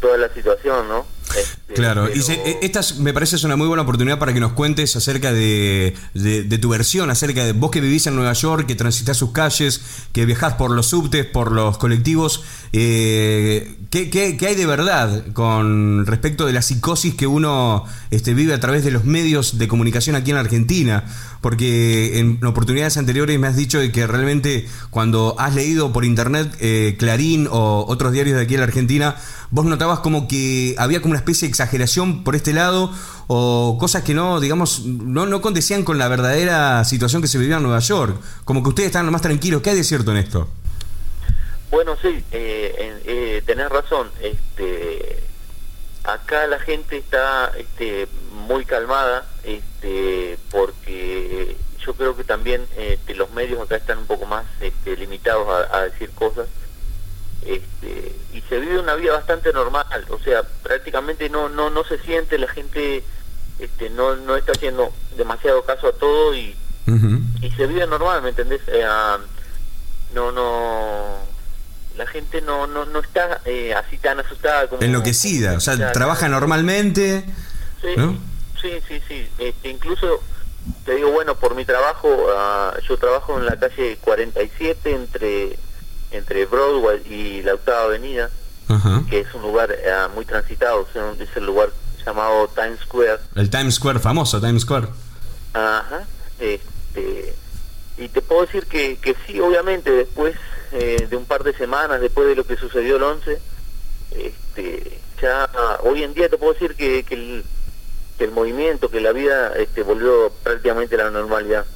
toda 0.00 0.16
la 0.16 0.28
situación, 0.30 0.88
¿no? 0.88 1.06
Este, 1.36 1.74
Claro, 1.74 2.08
y 2.12 2.20
se- 2.20 2.34
eh, 2.34 2.58
esta 2.62 2.80
es- 2.80 2.98
me 2.98 3.12
parece 3.12 3.36
es 3.36 3.44
una 3.44 3.54
muy 3.56 3.68
buena 3.68 3.84
oportunidad 3.84 4.18
para 4.18 4.34
que 4.34 4.40
nos 4.40 4.52
cuentes 4.52 4.96
acerca 4.96 5.32
de, 5.32 5.94
de- 6.14 6.42
de 6.42 6.58
tu 6.58 6.68
versión, 6.68 7.10
acerca 7.10 7.44
de 7.44 7.52
vos 7.52 7.70
que 7.70 7.80
vivís 7.80 8.06
en 8.08 8.16
Nueva 8.16 8.32
York, 8.32 8.66
que 8.66 8.74
transitas 8.74 9.16
sus 9.16 9.30
calles, 9.30 9.80
que 10.12 10.26
viajás 10.26 10.54
por 10.54 10.72
los 10.72 10.86
subtes, 10.88 11.26
por 11.26 11.52
los 11.52 11.78
colectivos. 11.78 12.42
eh, 12.72 13.76
¿qué, 13.90 14.10
qué- 14.10 14.36
qué 14.36 14.46
hay 14.48 14.54
de 14.54 14.64
verdad 14.66 15.24
con 15.32 16.06
respecto 16.06 16.46
de 16.46 16.52
la 16.52 16.62
psicosis 16.62 17.14
que 17.14 17.26
uno 17.26 17.84
este, 18.12 18.32
vive 18.34 18.54
a 18.54 18.60
través 18.60 18.84
de 18.84 18.90
los 18.92 19.04
medios 19.04 19.58
de 19.58 19.66
comunicación 19.68 20.14
aquí 20.16 20.30
en 20.30 20.36
la 20.36 20.40
Argentina? 20.42 21.04
Porque 21.40 22.18
en 22.18 22.44
oportunidades 22.44 22.96
anteriores 22.96 23.38
me 23.40 23.46
has 23.48 23.56
dicho 23.56 23.78
de 23.80 23.90
que 23.90 24.06
realmente 24.06 24.66
cuando 24.90 25.34
has 25.38 25.54
leído 25.54 25.92
por 25.92 26.04
internet 26.04 26.54
eh, 26.60 26.96
Clarín 26.98 27.48
o 27.50 27.84
otros 27.88 28.12
diarios 28.12 28.36
de 28.36 28.42
aquí 28.44 28.54
en 28.54 28.60
la 28.60 28.66
Argentina, 28.66 29.16
vos 29.50 29.64
notabas 29.64 30.00
como 30.00 30.28
que 30.28 30.74
había 30.78 31.00
como 31.00 31.12
una 31.12 31.18
especie 31.18 31.46
de 31.46 31.50
exageración 31.50 32.22
por 32.22 32.36
este 32.36 32.52
lado 32.52 32.92
o 33.26 33.76
cosas 33.78 34.02
que 34.02 34.14
no, 34.14 34.40
digamos, 34.40 34.84
no, 34.84 35.26
no 35.26 35.40
condecían 35.40 35.84
con 35.84 35.98
la 35.98 36.08
verdadera 36.08 36.84
situación 36.84 37.20
que 37.22 37.28
se 37.28 37.38
vivía 37.38 37.56
en 37.56 37.62
Nueva 37.62 37.80
York. 37.80 38.16
Como 38.44 38.62
que 38.62 38.68
ustedes 38.70 38.86
estaban 38.86 39.10
más 39.12 39.22
tranquilos. 39.22 39.62
¿Qué 39.62 39.70
hay 39.70 39.76
de 39.76 39.84
cierto 39.84 40.10
en 40.12 40.18
esto? 40.18 40.48
Bueno, 41.70 41.96
sí, 42.00 42.24
eh, 42.32 43.00
eh, 43.04 43.42
tenés 43.46 43.68
razón. 43.68 44.10
Este, 44.20 45.22
acá 46.04 46.46
la 46.46 46.58
gente 46.58 46.96
está 46.96 47.52
este, 47.56 48.08
muy 48.46 48.64
calmada, 48.64 49.26
este, 49.44 50.38
porque 50.50 51.56
yo 51.84 51.94
creo 51.94 52.16
que 52.16 52.24
también 52.24 52.66
este, 52.76 53.14
los 53.14 53.30
medios 53.30 53.60
acá 53.60 53.76
están 53.76 53.98
un 53.98 54.06
poco 54.06 54.26
más 54.26 54.44
este, 54.60 54.96
limitados 54.96 55.48
a 55.72 55.82
decir 55.82 56.10
cosas. 56.10 56.48
Este, 57.44 58.14
y 58.34 58.40
se 58.42 58.58
vive 58.60 58.78
una 58.78 58.94
vida 58.94 59.14
bastante 59.14 59.52
normal, 59.52 60.04
o 60.10 60.18
sea, 60.18 60.42
prácticamente 60.62 61.30
no 61.30 61.48
no 61.48 61.70
no 61.70 61.84
se 61.84 61.98
siente 61.98 62.38
la 62.38 62.48
gente 62.48 63.02
este 63.58 63.88
no 63.90 64.14
no 64.16 64.36
está 64.36 64.52
haciendo 64.52 64.92
demasiado 65.16 65.62
caso 65.64 65.88
a 65.88 65.92
todo 65.92 66.34
y 66.34 66.54
y 67.40 67.50
se 67.52 67.66
vive 67.66 67.86
normal, 67.86 68.22
¿me 68.22 68.30
entendés? 68.30 68.60
Eh, 68.66 68.84
no, 70.14 70.32
no, 70.32 71.18
la 71.96 72.06
gente 72.06 72.40
no, 72.42 72.66
no, 72.66 72.84
no 72.86 72.98
está 72.98 73.40
eh, 73.44 73.74
así 73.74 73.96
tan 73.98 74.18
asustada 74.20 74.68
como... 74.68 74.82
Enloquecida, 74.82 75.54
o 75.54 75.60
sea, 75.60 75.92
trabaja 75.92 76.28
normalmente. 76.28 77.24
Sí, 77.80 77.88
¿no? 77.96 78.18
sí, 78.60 78.80
sí, 78.88 79.00
sí. 79.06 79.28
Este, 79.38 79.68
incluso, 79.68 80.20
te 80.84 80.96
digo, 80.96 81.12
bueno, 81.12 81.36
por 81.36 81.54
mi 81.54 81.64
trabajo, 81.64 82.26
ah, 82.36 82.74
yo 82.88 82.98
trabajo 82.98 83.38
en 83.38 83.46
la 83.46 83.58
calle 83.58 83.98
47 84.00 84.94
entre, 84.94 85.58
entre 86.12 86.46
Broadway 86.46 87.02
y 87.06 87.42
la 87.42 87.54
Octava 87.54 87.84
Avenida, 87.84 88.30
que 89.08 89.20
es 89.20 89.34
un 89.34 89.42
lugar 89.42 89.76
ah, 89.92 90.08
muy 90.14 90.24
transitado, 90.24 90.86
es 91.18 91.36
el 91.36 91.46
lugar 91.46 91.70
llamado 92.04 92.48
Times 92.48 92.80
Square. 92.80 93.18
El 93.34 93.50
Times 93.50 93.74
Square, 93.74 93.98
famoso 93.98 94.40
Times 94.40 94.62
Square. 94.62 94.88
Ajá, 95.52 96.04
este, 96.38 97.34
y 97.96 98.08
te 98.08 98.22
puedo 98.22 98.42
decir 98.42 98.66
que, 98.66 98.96
que 98.96 99.16
sí, 99.26 99.40
obviamente, 99.40 99.90
después 99.90 100.36
eh, 100.72 101.06
de 101.10 101.16
un 101.16 101.26
par 101.26 101.42
de 101.42 101.52
semanas, 101.52 102.00
después 102.00 102.28
de 102.28 102.36
lo 102.36 102.46
que 102.46 102.56
sucedió 102.56 102.96
el 102.96 103.02
11, 103.02 103.40
este, 104.12 105.00
ya 105.20 105.50
hoy 105.82 106.02
en 106.02 106.14
día 106.14 106.28
te 106.28 106.38
puedo 106.38 106.52
decir 106.52 106.74
que, 106.74 107.04
que, 107.04 107.14
el, 107.14 107.44
que 108.16 108.24
el 108.24 108.30
movimiento, 108.30 108.90
que 108.90 109.00
la 109.00 109.12
vida 109.12 109.52
este, 109.56 109.82
volvió 109.82 110.32
prácticamente 110.42 110.94
a 110.94 111.04
la 111.04 111.10
normalidad. 111.10 111.66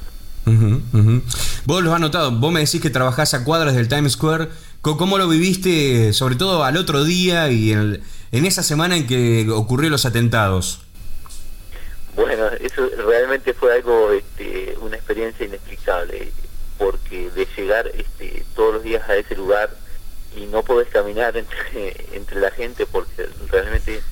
Vos 1.67 1.83
lo 1.83 1.95
has 1.95 2.01
notado, 2.01 2.31
vos 2.31 2.53
me 2.53 2.61
decís 2.61 2.83
que 2.83 2.91
trabajás 2.91 3.33
a 3.33 3.43
cuadras 3.43 3.75
del 3.75 3.89
Times 3.89 4.13
Square. 4.13 4.49
¿Cómo 4.83 5.17
lo 5.17 5.27
viviste, 5.29 6.13
sobre 6.13 6.37
todo 6.37 6.63
al 6.63 6.77
otro 6.77 7.05
día 7.05 7.49
y 7.51 7.73
en, 7.73 8.03
en 8.33 8.45
esa 8.45 8.63
semana 8.63 8.97
en 8.99 9.07
que 9.07 9.49
ocurrieron 9.51 9.93
los 9.93 10.05
atentados? 10.05 10.83
Bueno, 12.15 12.49
eso 12.61 12.87
realmente 13.07 13.55
fue 13.55 13.73
algo, 13.75 14.13
este, 14.13 14.77
una 14.83 14.97
experiencia 14.97 15.47
inexplicable, 15.47 16.31
porque 16.77 17.31
de 17.31 17.49
llegar 17.57 17.91
este, 17.95 18.45
todos 18.55 18.75
los 18.75 18.83
días 18.83 19.09
a 19.09 19.17
ese 19.17 19.35
lugar 19.35 19.71
y 20.37 20.45
no 20.47 20.63
podés 20.63 20.89
caminar 20.89 21.35
entre, 21.35 21.97
entre 22.13 22.41
la 22.41 22.51
gente, 22.51 22.85
porque 22.85 23.27
realmente 23.51 24.03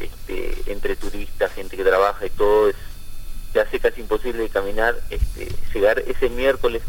este, 0.00 0.72
entre 0.72 0.96
turistas, 0.96 1.52
gente 1.52 1.76
que 1.76 1.84
trabaja 1.84 2.26
y 2.26 2.30
todo, 2.30 2.70
es, 2.70 2.76
se 3.52 3.60
hace 3.60 3.80
casi 3.80 4.00
imposible 4.00 4.42
de 4.42 4.48
caminar. 4.48 4.96
Este, 5.10 5.48
llegar 5.74 5.98
ese 6.00 6.28
miércoles, 6.30 6.82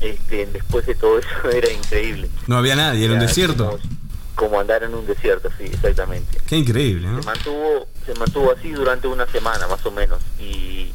este, 0.00 0.46
después 0.46 0.86
de 0.86 0.94
todo 0.94 1.18
eso, 1.18 1.50
era 1.52 1.70
increíble. 1.70 2.28
No 2.46 2.56
había 2.56 2.76
nadie, 2.76 3.04
era 3.04 3.14
un 3.14 3.20
desierto. 3.20 3.66
Como, 3.70 3.78
como 4.34 4.60
andar 4.60 4.82
en 4.82 4.94
un 4.94 5.06
desierto, 5.06 5.48
sí, 5.56 5.64
exactamente 5.64 6.38
Qué 6.46 6.56
increíble, 6.56 7.06
¿no? 7.08 7.22
se 7.22 7.26
mantuvo 7.26 7.86
se 8.04 8.14
mantuvo 8.14 8.52
así 8.52 8.70
durante 8.72 9.06
una 9.06 9.26
semana 9.26 9.66
más 9.68 9.86
o 9.86 9.90
menos 9.92 10.20
y 10.40 10.90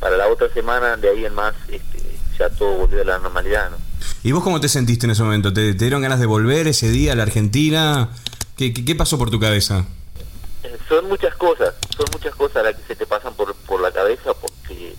para 0.00 0.16
la 0.16 0.28
otra 0.28 0.48
semana 0.52 0.96
de 0.96 1.10
ahí 1.10 1.26
en 1.26 1.34
más 1.34 1.54
este, 1.68 1.98
ya 2.38 2.48
todo 2.48 2.78
volvió 2.78 3.02
a 3.02 3.04
la 3.04 3.18
normalidad 3.18 3.70
¿no? 3.70 3.76
¿Y 4.22 4.32
vos 4.32 4.42
cómo 4.42 4.60
te 4.60 4.68
sentiste 4.68 5.06
en 5.06 5.12
ese 5.12 5.22
momento? 5.22 5.52
¿Te, 5.52 5.74
te 5.74 5.84
dieron 5.84 6.02
ganas 6.02 6.20
de 6.20 6.26
volver 6.26 6.66
ese 6.68 6.90
día 6.90 7.12
a 7.12 7.16
la 7.16 7.22
Argentina? 7.22 8.08
¿Qué, 8.56 8.72
qué, 8.72 8.84
qué 8.84 8.94
pasó 8.94 9.18
por 9.18 9.30
tu 9.30 9.38
cabeza? 9.38 9.86
Son 10.88 11.08
muchas 11.08 11.34
cosas 11.36 11.74
son 11.96 12.06
muchas 12.12 12.34
cosas 12.34 12.64
las 12.64 12.74
que 12.76 12.82
se 12.88 12.96
te 12.96 13.06
pasan 13.06 13.34
por, 13.34 13.54
por 13.54 13.80
la 13.80 13.90
cabeza 13.92 14.34
porque 14.34 14.94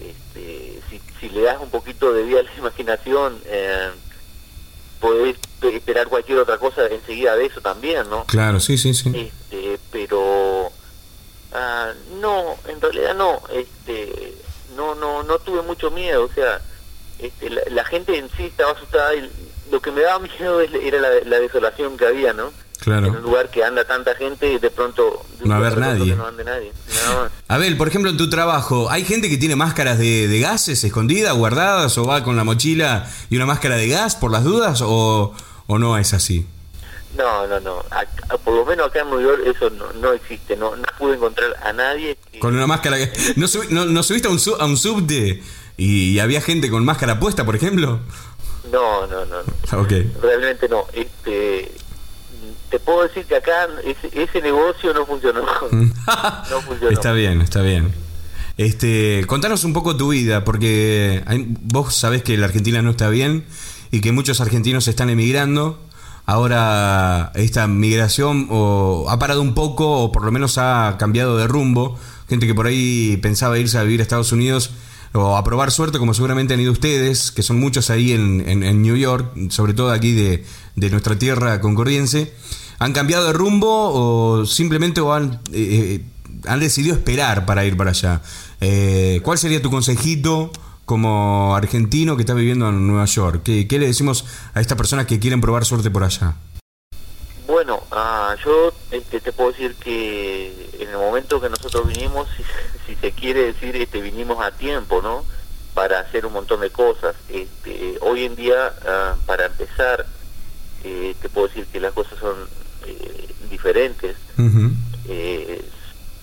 este, 0.00 0.80
si, 0.88 1.00
si 1.18 1.28
le 1.30 1.42
das 1.42 1.58
un 1.60 1.70
poquito 1.70 2.12
de 2.12 2.22
vida 2.22 2.40
a 2.40 2.42
la 2.44 2.54
imaginación 2.58 3.40
eh, 3.46 3.90
podés 5.00 5.36
pe- 5.60 5.76
esperar 5.76 6.06
cualquier 6.08 6.38
otra 6.38 6.58
cosa 6.58 6.86
enseguida 6.86 7.36
de 7.36 7.46
eso 7.46 7.60
también 7.60 8.08
¿no? 8.08 8.24
Claro, 8.26 8.60
sí, 8.60 8.78
sí, 8.78 8.94
sí. 8.94 9.30
este 9.50 9.78
pero 9.90 10.70
ah, 11.52 11.92
no 12.20 12.56
en 12.68 12.80
realidad 12.80 13.14
no 13.14 13.42
este 13.52 14.34
no 14.76 14.94
no 14.94 15.22
no 15.24 15.38
tuve 15.40 15.62
mucho 15.62 15.90
miedo 15.90 16.24
o 16.24 16.32
sea 16.32 16.60
este, 17.18 17.50
la, 17.50 17.62
la 17.70 17.84
gente 17.84 18.16
en 18.16 18.28
sí 18.36 18.44
estaba 18.46 18.72
asustada 18.72 19.14
y 19.16 19.28
lo 19.72 19.80
que 19.82 19.90
me 19.90 20.02
daba 20.02 20.18
miedo 20.38 20.60
era 20.60 21.00
la, 21.00 21.08
la 21.24 21.40
desolación 21.40 21.96
que 21.96 22.06
había 22.06 22.32
no 22.32 22.52
en 22.86 22.92
un 22.92 23.00
Claro. 23.10 23.20
lugar 23.20 23.50
que 23.50 23.64
anda 23.64 23.84
tanta 23.84 24.14
gente 24.14 24.52
y 24.52 24.58
de 24.58 24.70
pronto 24.70 25.24
de 25.40 25.46
No 25.48 25.54
haber 25.56 25.78
nadie. 25.78 26.14
no 26.14 26.26
ande 26.26 26.44
nadie 26.44 26.72
más. 27.20 27.30
Abel, 27.48 27.76
por 27.76 27.88
ejemplo, 27.88 28.10
en 28.10 28.16
tu 28.16 28.30
trabajo, 28.30 28.90
¿hay 28.90 29.04
gente 29.04 29.28
que 29.28 29.36
tiene 29.36 29.56
máscaras 29.56 29.98
de, 29.98 30.28
de 30.28 30.40
gases 30.40 30.82
escondidas, 30.84 31.34
guardadas, 31.34 31.96
o 31.98 32.04
va 32.04 32.22
con 32.24 32.36
la 32.36 32.44
mochila 32.44 33.08
y 33.30 33.36
una 33.36 33.46
máscara 33.46 33.76
de 33.76 33.88
gas 33.88 34.16
por 34.16 34.30
las 34.30 34.44
dudas, 34.44 34.80
o, 34.84 35.34
o 35.66 35.78
no 35.78 35.98
es 35.98 36.12
así? 36.14 36.46
no 37.16 37.46
no 37.48 37.58
no 37.60 37.78
Acá- 37.90 38.36
por 38.44 38.54
lo 38.54 38.64
menos 38.64 38.86
acá 38.88 39.00
en 39.00 39.10
New 39.10 39.20
York 39.20 39.40
eso 39.44 39.70
no, 39.70 39.92
no 39.94 40.12
existe 40.12 40.54
no 40.56 40.76
no 40.76 40.84
pude 40.98 41.14
encontrar 41.16 41.56
a 41.64 41.72
nadie 41.72 42.16
que- 42.30 42.38
Con 42.38 42.54
una 42.54 42.66
máscara 42.66 42.96
que... 42.98 43.10
¿No, 43.36 43.46
subi- 43.46 43.70
no, 43.70 43.86
no 43.86 44.02
subiste 44.04 44.28
a 44.28 44.30
un, 44.30 44.38
su- 44.38 44.54
a 44.54 44.64
un 44.66 44.76
subte 44.76 45.42
y, 45.76 46.10
y 46.12 46.18
había 46.20 46.40
gente 46.42 46.70
con 46.70 46.84
máscara 46.84 47.18
puesta, 47.18 47.44
por 47.44 47.56
ejemplo? 47.56 47.98
no 48.70 49.06
no 49.06 49.24
no 49.24 49.36
no 49.42 49.86
realmente 50.22 50.68
no 50.68 50.84
este 50.92 51.72
te 52.70 52.78
puedo 52.78 53.02
decir 53.02 53.24
que 53.24 53.36
acá 53.36 53.66
ese, 53.84 54.10
ese 54.22 54.40
negocio 54.42 54.92
no 54.94 55.04
funcionó 55.06 55.40
no 55.72 56.60
funcionó 56.60 56.90
está 56.90 57.12
bien, 57.12 57.40
está 57.40 57.62
bien. 57.62 57.92
Este, 58.56 59.24
contanos 59.26 59.62
un 59.64 59.72
poco 59.72 59.96
tu 59.96 60.08
vida, 60.08 60.44
porque 60.44 61.22
hay- 61.26 61.46
vos 61.62 61.94
sabés 61.94 62.22
que 62.22 62.36
la 62.36 62.46
Argentina 62.46 62.82
no 62.82 62.90
está 62.90 63.08
bien 63.08 63.44
y 63.90 64.00
que 64.00 64.10
muchos 64.12 64.40
argentinos 64.40 64.88
están 64.88 65.10
emigrando. 65.10 65.80
Ahora 66.26 67.32
esta 67.36 67.66
migración 67.68 68.48
o 68.50 69.06
ha 69.08 69.18
parado 69.18 69.40
un 69.40 69.54
poco 69.54 70.02
o 70.02 70.12
por 70.12 70.24
lo 70.24 70.30
menos 70.30 70.58
ha 70.58 70.96
cambiado 70.98 71.36
de 71.38 71.46
rumbo. 71.46 71.98
Gente 72.28 72.46
que 72.46 72.54
por 72.54 72.66
ahí 72.66 73.16
pensaba 73.22 73.58
irse 73.58 73.78
a 73.78 73.82
vivir 73.82 74.00
a 74.00 74.02
Estados 74.02 74.30
Unidos 74.32 74.70
o 75.14 75.36
a 75.36 75.44
probar 75.44 75.70
suerte, 75.70 75.98
como 75.98 76.14
seguramente 76.14 76.54
han 76.54 76.60
ido 76.60 76.72
ustedes, 76.72 77.30
que 77.30 77.42
son 77.42 77.58
muchos 77.58 77.90
ahí 77.90 78.12
en, 78.12 78.46
en- 78.48 78.62
en 78.62 78.82
New 78.82 78.96
York, 78.96 79.50
sobre 79.50 79.74
todo 79.74 79.90
aquí 79.90 80.12
de, 80.12 80.44
de 80.76 80.90
nuestra 80.90 81.18
tierra 81.18 81.60
concordiense. 81.60 82.32
¿Han 82.78 82.92
cambiado 82.92 83.26
de 83.26 83.32
rumbo 83.32 83.90
o 83.92 84.46
simplemente 84.46 85.00
han, 85.10 85.40
eh, 85.52 86.02
han 86.46 86.60
decidido 86.60 86.94
esperar 86.94 87.44
para 87.46 87.64
ir 87.64 87.76
para 87.76 87.90
allá? 87.90 88.22
Eh, 88.60 89.20
¿Cuál 89.24 89.38
sería 89.38 89.60
tu 89.60 89.70
consejito 89.70 90.52
como 90.84 91.54
argentino 91.56 92.16
que 92.16 92.22
está 92.22 92.34
viviendo 92.34 92.68
en 92.68 92.86
Nueva 92.86 93.04
York? 93.06 93.42
¿Qué, 93.44 93.66
qué 93.66 93.78
le 93.78 93.86
decimos 93.86 94.24
a 94.54 94.60
estas 94.60 94.78
personas 94.78 95.06
que 95.06 95.18
quieren 95.18 95.40
probar 95.40 95.64
suerte 95.64 95.90
por 95.90 96.04
allá? 96.04 96.36
Bueno, 97.46 97.77
ah, 97.98 98.36
yo 98.44 98.72
este, 98.90 99.20
te 99.20 99.32
puedo 99.32 99.50
decir 99.50 99.74
que 99.76 100.70
en 100.78 100.88
el 100.88 100.96
momento 100.96 101.40
que 101.40 101.48
nosotros 101.48 101.86
vinimos, 101.88 102.28
si, 102.36 102.42
si 102.86 102.94
se 103.00 103.12
quiere 103.12 103.52
decir, 103.52 103.76
este, 103.76 104.00
vinimos 104.00 104.40
a 104.44 104.50
tiempo, 104.52 105.02
¿no? 105.02 105.24
Para 105.74 106.00
hacer 106.00 106.26
un 106.26 106.32
montón 106.32 106.60
de 106.60 106.70
cosas. 106.70 107.14
Este, 107.28 107.98
hoy 108.00 108.24
en 108.24 108.36
día, 108.36 108.72
ah, 108.86 109.16
para 109.26 109.46
empezar, 109.46 110.06
eh, 110.84 111.14
te 111.20 111.28
puedo 111.28 111.48
decir 111.48 111.66
que 111.66 111.80
las 111.80 111.92
cosas 111.92 112.18
son 112.18 112.36
eh, 112.86 113.28
diferentes. 113.50 114.16
Eh, 115.08 115.64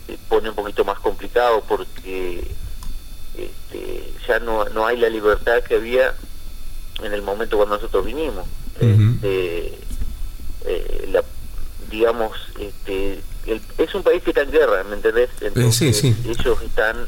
se 0.08 0.18
pone 0.30 0.50
un 0.50 0.56
poquito 0.56 0.86
más 0.86 1.00
complicado 1.00 1.64
porque 1.68 2.48
este, 3.36 4.14
ya 4.28 4.40
no, 4.40 4.66
no 4.66 4.86
hay 4.86 4.98
la 4.98 5.10
libertad 5.10 5.64
que 5.64 5.76
había 5.76 6.14
en 7.04 7.14
el 7.14 7.22
momento 7.22 7.58
cuando 7.58 7.76
nosotros 7.76 8.06
vinimos. 8.06 8.46
Este, 8.80 9.45
digamos, 11.96 12.32
este, 12.60 13.22
el- 13.46 13.62
es 13.78 13.96
un 13.96 14.04
país 14.04 14.22
que 14.24 14.32
está 14.32 14.42
en 14.42 14.52
guerra, 14.52 14.84
¿me 14.84 14.96
entendés? 14.96 15.30
Entonces, 15.42 15.98
sí. 16.00 16.16
ellos 16.28 16.62
están 16.62 17.06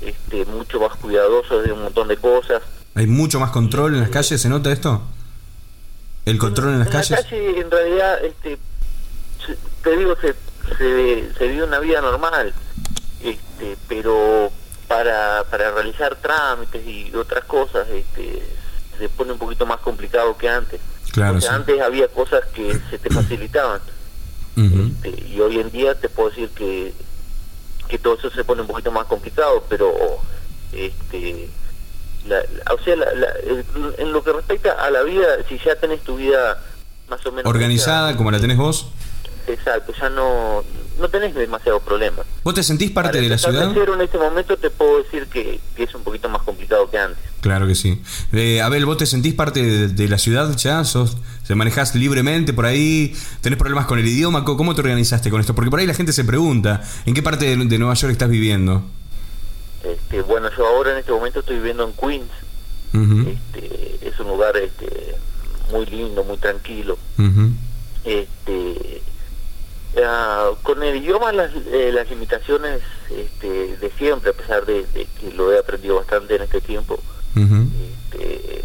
este, 0.00 0.44
mucho 0.46 0.80
más 0.80 0.94
cuidadosos 0.96 1.64
de 1.64 1.72
un 1.72 1.82
montón 1.82 2.08
de 2.08 2.16
cosas. 2.16 2.62
¿Hay 2.94 3.06
mucho 3.06 3.40
más 3.40 3.50
control 3.50 3.94
en 3.94 4.00
las 4.02 4.10
calles? 4.10 4.40
¿Se 4.40 4.48
nota 4.48 4.70
esto? 4.72 5.02
¿El 6.26 6.38
control 6.38 6.70
en 6.74 6.78
las 6.80 6.88
calles? 6.88 7.10
la 7.10 7.16
calle, 7.22 7.60
en 7.60 7.70
realidad, 7.70 8.24
este, 8.24 8.58
te 9.82 9.96
digo, 9.96 10.14
se, 10.20 10.34
se, 10.78 11.32
se 11.36 11.46
vive 11.48 11.64
una 11.64 11.78
vida 11.80 12.00
normal, 12.00 12.54
este, 13.22 13.76
pero 13.88 14.50
para, 14.88 15.44
para 15.50 15.70
realizar 15.72 16.16
trámites 16.16 16.86
y 16.86 17.14
otras 17.14 17.44
cosas, 17.44 17.86
este, 17.88 18.42
se 18.98 19.08
pone 19.08 19.32
un 19.32 19.38
poquito 19.38 19.66
más 19.66 19.80
complicado 19.80 20.36
que 20.38 20.48
antes. 20.48 20.80
Claro, 21.12 21.38
O 21.38 21.40
sea, 21.40 21.50
sí. 21.50 21.56
antes 21.56 21.80
había 21.80 22.08
cosas 22.08 22.42
que 22.54 22.78
se 22.90 22.98
te 22.98 23.10
facilitaban 23.14 23.80
Este, 25.04 25.26
y 25.28 25.40
hoy 25.40 25.58
en 25.58 25.70
día 25.70 25.94
te 25.94 26.08
puedo 26.08 26.30
decir 26.30 26.48
que, 26.50 26.92
que 27.88 27.98
todo 27.98 28.14
eso 28.14 28.30
se 28.30 28.44
pone 28.44 28.62
un 28.62 28.68
poquito 28.68 28.90
más 28.92 29.06
complicado, 29.06 29.64
pero 29.68 29.92
este 30.72 31.48
la, 32.26 32.36
la- 32.36 32.74
o 32.74 32.78
sea, 32.84 32.96
la- 32.96 33.34
en 33.98 34.12
lo 34.12 34.22
que 34.24 34.32
respecta 34.32 34.72
a 34.72 34.90
la 34.90 35.02
vida, 35.02 35.26
si 35.48 35.58
ya 35.58 35.76
tenés 35.76 36.00
tu 36.02 36.16
vida 36.16 36.62
más 37.08 37.24
o 37.26 37.32
menos 37.32 37.50
Organizada 37.50 38.16
como 38.16 38.30
la 38.30 38.40
tenés 38.40 38.56
vos. 38.56 38.86
Exacto, 39.48 39.92
ya 40.00 40.08
no 40.10 40.62
no 40.98 41.08
tenés 41.08 41.34
demasiados 41.34 41.82
problemas. 41.82 42.24
¿Vos 42.44 42.54
te 42.54 42.62
sentís 42.62 42.90
parte 42.92 43.10
Para 43.10 43.22
de 43.22 43.28
la 43.28 43.36
ciudad? 43.38 43.70
cero 43.74 43.94
en 43.94 44.02
este 44.02 44.16
momento 44.16 44.56
te 44.56 44.70
puedo 44.70 45.02
decir 45.02 45.26
que, 45.26 45.58
que 45.74 45.82
es 45.82 45.94
un 45.94 46.04
poquito 46.04 46.28
más 46.28 46.42
complicado 46.42 46.88
que 46.88 46.98
antes. 46.98 47.24
Claro 47.40 47.66
que 47.66 47.74
sí. 47.74 48.00
Eh, 48.32 48.62
Abel, 48.62 48.86
¿vos 48.86 48.96
te 48.98 49.06
sentís 49.06 49.34
parte 49.34 49.60
de, 49.60 49.88
de 49.88 50.08
la 50.08 50.18
ciudad 50.18 50.56
ya? 50.56 50.84
¿Sos, 50.84 51.16
¿Se 51.42 51.56
manejás 51.56 51.94
libremente 51.96 52.52
por 52.52 52.64
ahí? 52.64 53.12
¿Tenés 53.40 53.58
problemas 53.58 53.86
con 53.86 53.98
el 53.98 54.06
idioma? 54.06 54.44
¿Cómo 54.44 54.74
te 54.74 54.82
organizaste 54.82 55.30
con 55.30 55.40
esto? 55.40 55.54
Porque 55.54 55.70
por 55.70 55.80
ahí 55.80 55.86
la 55.86 55.94
gente 55.94 56.12
se 56.12 56.24
pregunta, 56.24 56.82
¿en 57.06 57.14
qué 57.14 57.22
parte 57.22 57.44
de, 57.44 57.56
de 57.64 57.78
Nueva 57.78 57.94
York 57.94 58.12
estás 58.12 58.30
viviendo? 58.30 58.84
Este, 59.82 60.22
bueno, 60.22 60.48
yo 60.56 60.66
ahora 60.66 60.92
en 60.92 60.98
este 60.98 61.10
momento 61.10 61.40
estoy 61.40 61.56
viviendo 61.56 61.84
en 61.84 61.92
Queens. 61.92 62.30
Este, 63.28 63.98
es 64.08 64.20
un 64.20 64.28
lugar 64.28 64.56
este, 64.56 65.16
muy 65.72 65.84
lindo, 65.86 66.22
muy 66.22 66.36
tranquilo. 66.36 66.96
este 68.04 69.02
ah, 70.04 70.50
con 70.62 70.82
el 70.82 70.96
idioma 70.96 71.32
las, 71.32 71.52
eh, 71.72 71.90
las 71.92 72.08
limitaciones 72.10 72.80
este, 73.10 73.76
de 73.76 73.90
siempre 73.98 74.30
a 74.30 74.34
pesar 74.34 74.64
de, 74.66 74.86
de 74.86 75.06
que 75.18 75.32
lo 75.32 75.52
he 75.52 75.58
aprendido 75.58 75.96
bastante 75.96 76.36
en 76.36 76.42
este 76.42 76.60
tiempo. 76.60 76.98
Este, 77.36 78.64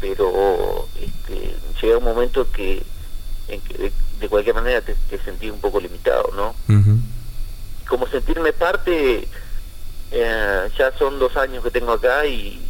pero 0.00 0.86
este, 1.00 1.54
llega 1.80 1.98
un 1.98 2.04
momento 2.04 2.50
que, 2.50 2.82
en 3.48 3.60
que 3.62 3.92
de, 4.18 4.28
cualquier 4.28 4.54
manera 4.54 4.80
te, 4.82 4.94
te 5.08 5.18
sentí 5.18 5.48
un 5.50 5.60
poco 5.60 5.80
limitado 5.80 6.30
no 6.36 6.54
Ujú. 6.68 6.98
como 7.88 8.06
sentirme 8.06 8.52
parte 8.52 9.26
eh, 10.10 10.68
ya 10.76 10.92
son 10.98 11.18
dos 11.18 11.36
años 11.36 11.64
que 11.64 11.70
tengo 11.70 11.92
acá 11.92 12.26
y, 12.26 12.60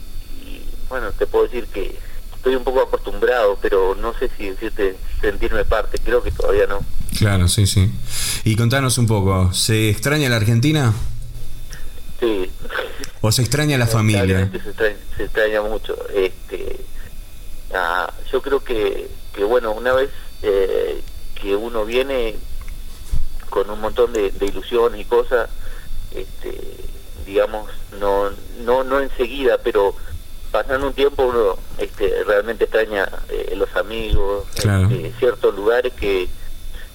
y, 0.44 0.64
bueno 0.88 1.10
te 1.12 1.26
puedo 1.26 1.44
decir 1.44 1.66
que 1.66 1.98
estoy 2.40 2.54
un 2.56 2.64
poco 2.64 2.80
acostumbrado 2.80 3.58
pero 3.60 3.94
no 3.94 4.12
sé 4.18 4.30
si 4.36 4.48
decirte 4.48 4.96
sentirme 5.20 5.64
parte 5.66 5.98
creo 6.02 6.22
que 6.22 6.30
todavía 6.32 6.66
no 6.66 6.80
Claro, 7.18 7.48
sí, 7.48 7.66
sí. 7.66 7.90
Y 8.44 8.56
contanos 8.56 8.96
un 8.96 9.06
poco, 9.06 9.52
¿se 9.52 9.90
extraña 9.90 10.30
la 10.30 10.36
Argentina 10.36 10.94
Sí. 12.18 12.50
o 13.20 13.30
se 13.32 13.42
extraña 13.42 13.76
la 13.76 13.86
familia? 13.86 14.48
Se 14.50 14.56
extraña, 14.70 14.96
se 15.16 15.24
extraña 15.24 15.60
mucho. 15.62 15.96
Este, 16.14 16.76
ah, 17.74 18.10
yo 18.32 18.40
creo 18.40 18.62
que, 18.64 19.08
que, 19.34 19.44
bueno, 19.44 19.72
una 19.72 19.92
vez 19.92 20.08
eh, 20.42 21.02
que 21.34 21.54
uno 21.56 21.84
viene 21.84 22.36
con 23.50 23.68
un 23.68 23.80
montón 23.80 24.12
de, 24.12 24.30
de 24.30 24.46
ilusiones 24.46 25.00
y 25.00 25.04
cosas, 25.04 25.50
este, 26.14 26.58
digamos, 27.26 27.68
no, 27.98 28.30
no, 28.64 28.84
no 28.84 29.00
enseguida, 29.00 29.58
pero 29.62 29.94
pasando 30.50 30.88
un 30.88 30.92
tiempo 30.94 31.24
uno 31.26 31.56
este, 31.78 32.10
realmente 32.26 32.64
extraña 32.64 33.08
eh, 33.28 33.54
los 33.56 33.74
amigos, 33.76 34.44
Claro. 34.60 34.88
este, 34.90 35.12
ciertos 35.18 35.54
lugares 35.54 35.92
que, 35.94 36.28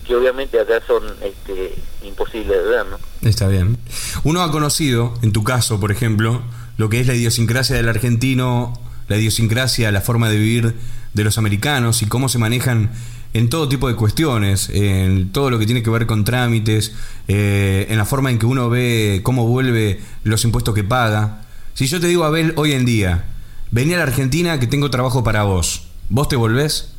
que 0.06 0.15
obviamente 0.15 0.60
acá 0.60 0.82
son 0.86 1.04
este, 1.24 1.76
imposibles 2.04 2.58
de 2.63 2.70
ver, 2.70 2.86
¿no? 2.88 2.98
Está 3.28 3.48
bien. 3.48 3.78
Uno 4.24 4.41
ha 4.41 4.52
conocido, 4.52 5.13
en 5.22 5.32
tu 5.32 5.44
caso, 5.44 5.80
por 5.80 5.91
ejemplo, 5.91 6.41
lo 6.78 6.89
que 6.89 7.00
es 7.00 7.08
la 7.08 7.13
idiosincrasia 7.15 7.76
del 7.76 7.89
argentino, 7.89 8.80
la 9.08 9.18
idiosincrasia, 9.18 9.91
la 9.91 10.02
forma 10.02 10.30
de 10.30 10.38
vivir 10.38 10.76
de 11.13 11.24
los 11.24 11.38
americanos 11.38 12.02
y 12.02 12.08
cómo 12.08 12.28
se 12.30 12.38
manejan 12.38 12.91
en 13.34 13.50
todo 13.50 13.68
tipo 13.68 13.88
de 13.88 13.96
cuestiones, 13.96 14.70
en 14.70 15.32
todo 15.32 15.50
lo 15.50 15.60
que 15.60 15.65
tiene 15.65 15.84
que 15.84 15.89
ver 15.89 16.06
con 16.08 16.24
trámites, 16.24 16.94
eh, 17.28 17.86
en 17.89 17.98
la 17.98 18.06
forma 18.06 18.30
en 18.32 18.39
que 18.39 18.46
uno 18.46 18.70
ve 18.70 19.22
cómo 19.24 19.46
vuelve 19.48 20.00
los 20.24 20.44
impuestos 20.46 20.74
que 20.74 20.84
paga. 20.84 21.41
Si 21.74 21.88
yo 21.88 22.00
te 22.00 22.08
digo, 22.08 22.24
Abel, 22.24 22.54
hoy 22.56 22.72
en 22.74 22.86
día, 22.86 23.26
vení 23.71 23.93
a 23.93 23.97
la 23.97 24.04
Argentina 24.04 24.60
que 24.60 24.67
tengo 24.67 24.89
trabajo 24.89 25.23
para 25.23 25.43
vos, 25.43 25.88
¿vos 26.10 26.28
te 26.28 26.36
volvés? 26.36 26.91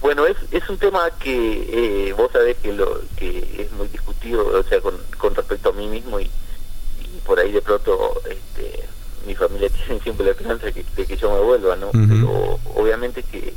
bueno, 0.00 0.26
es, 0.26 0.36
es 0.50 0.68
un 0.68 0.78
tema 0.78 1.10
que 1.18 2.08
eh, 2.08 2.12
vos 2.12 2.30
sabés 2.32 2.56
que 2.58 2.72
lo 2.72 3.00
que 3.16 3.62
es 3.62 3.72
muy 3.72 3.88
discutido, 3.88 4.46
o 4.46 4.62
sea, 4.64 4.80
con, 4.80 4.94
con 5.16 5.34
respecto 5.34 5.70
a 5.70 5.72
mí 5.72 5.88
mismo 5.88 6.20
y, 6.20 6.24
y 6.24 7.20
por 7.24 7.38
ahí 7.38 7.52
de 7.52 7.62
pronto 7.62 8.20
este, 8.28 8.84
mi 9.26 9.34
familia 9.34 9.68
tiene 9.86 10.00
siempre 10.00 10.26
la 10.26 10.32
esperanza 10.32 10.66
de 10.66 10.72
que, 10.72 10.84
de 10.96 11.06
que 11.06 11.16
yo 11.16 11.32
me 11.32 11.40
vuelva, 11.40 11.76
¿no? 11.76 11.90
Pero 11.92 12.58
obviamente 12.74 13.22
que 13.22 13.54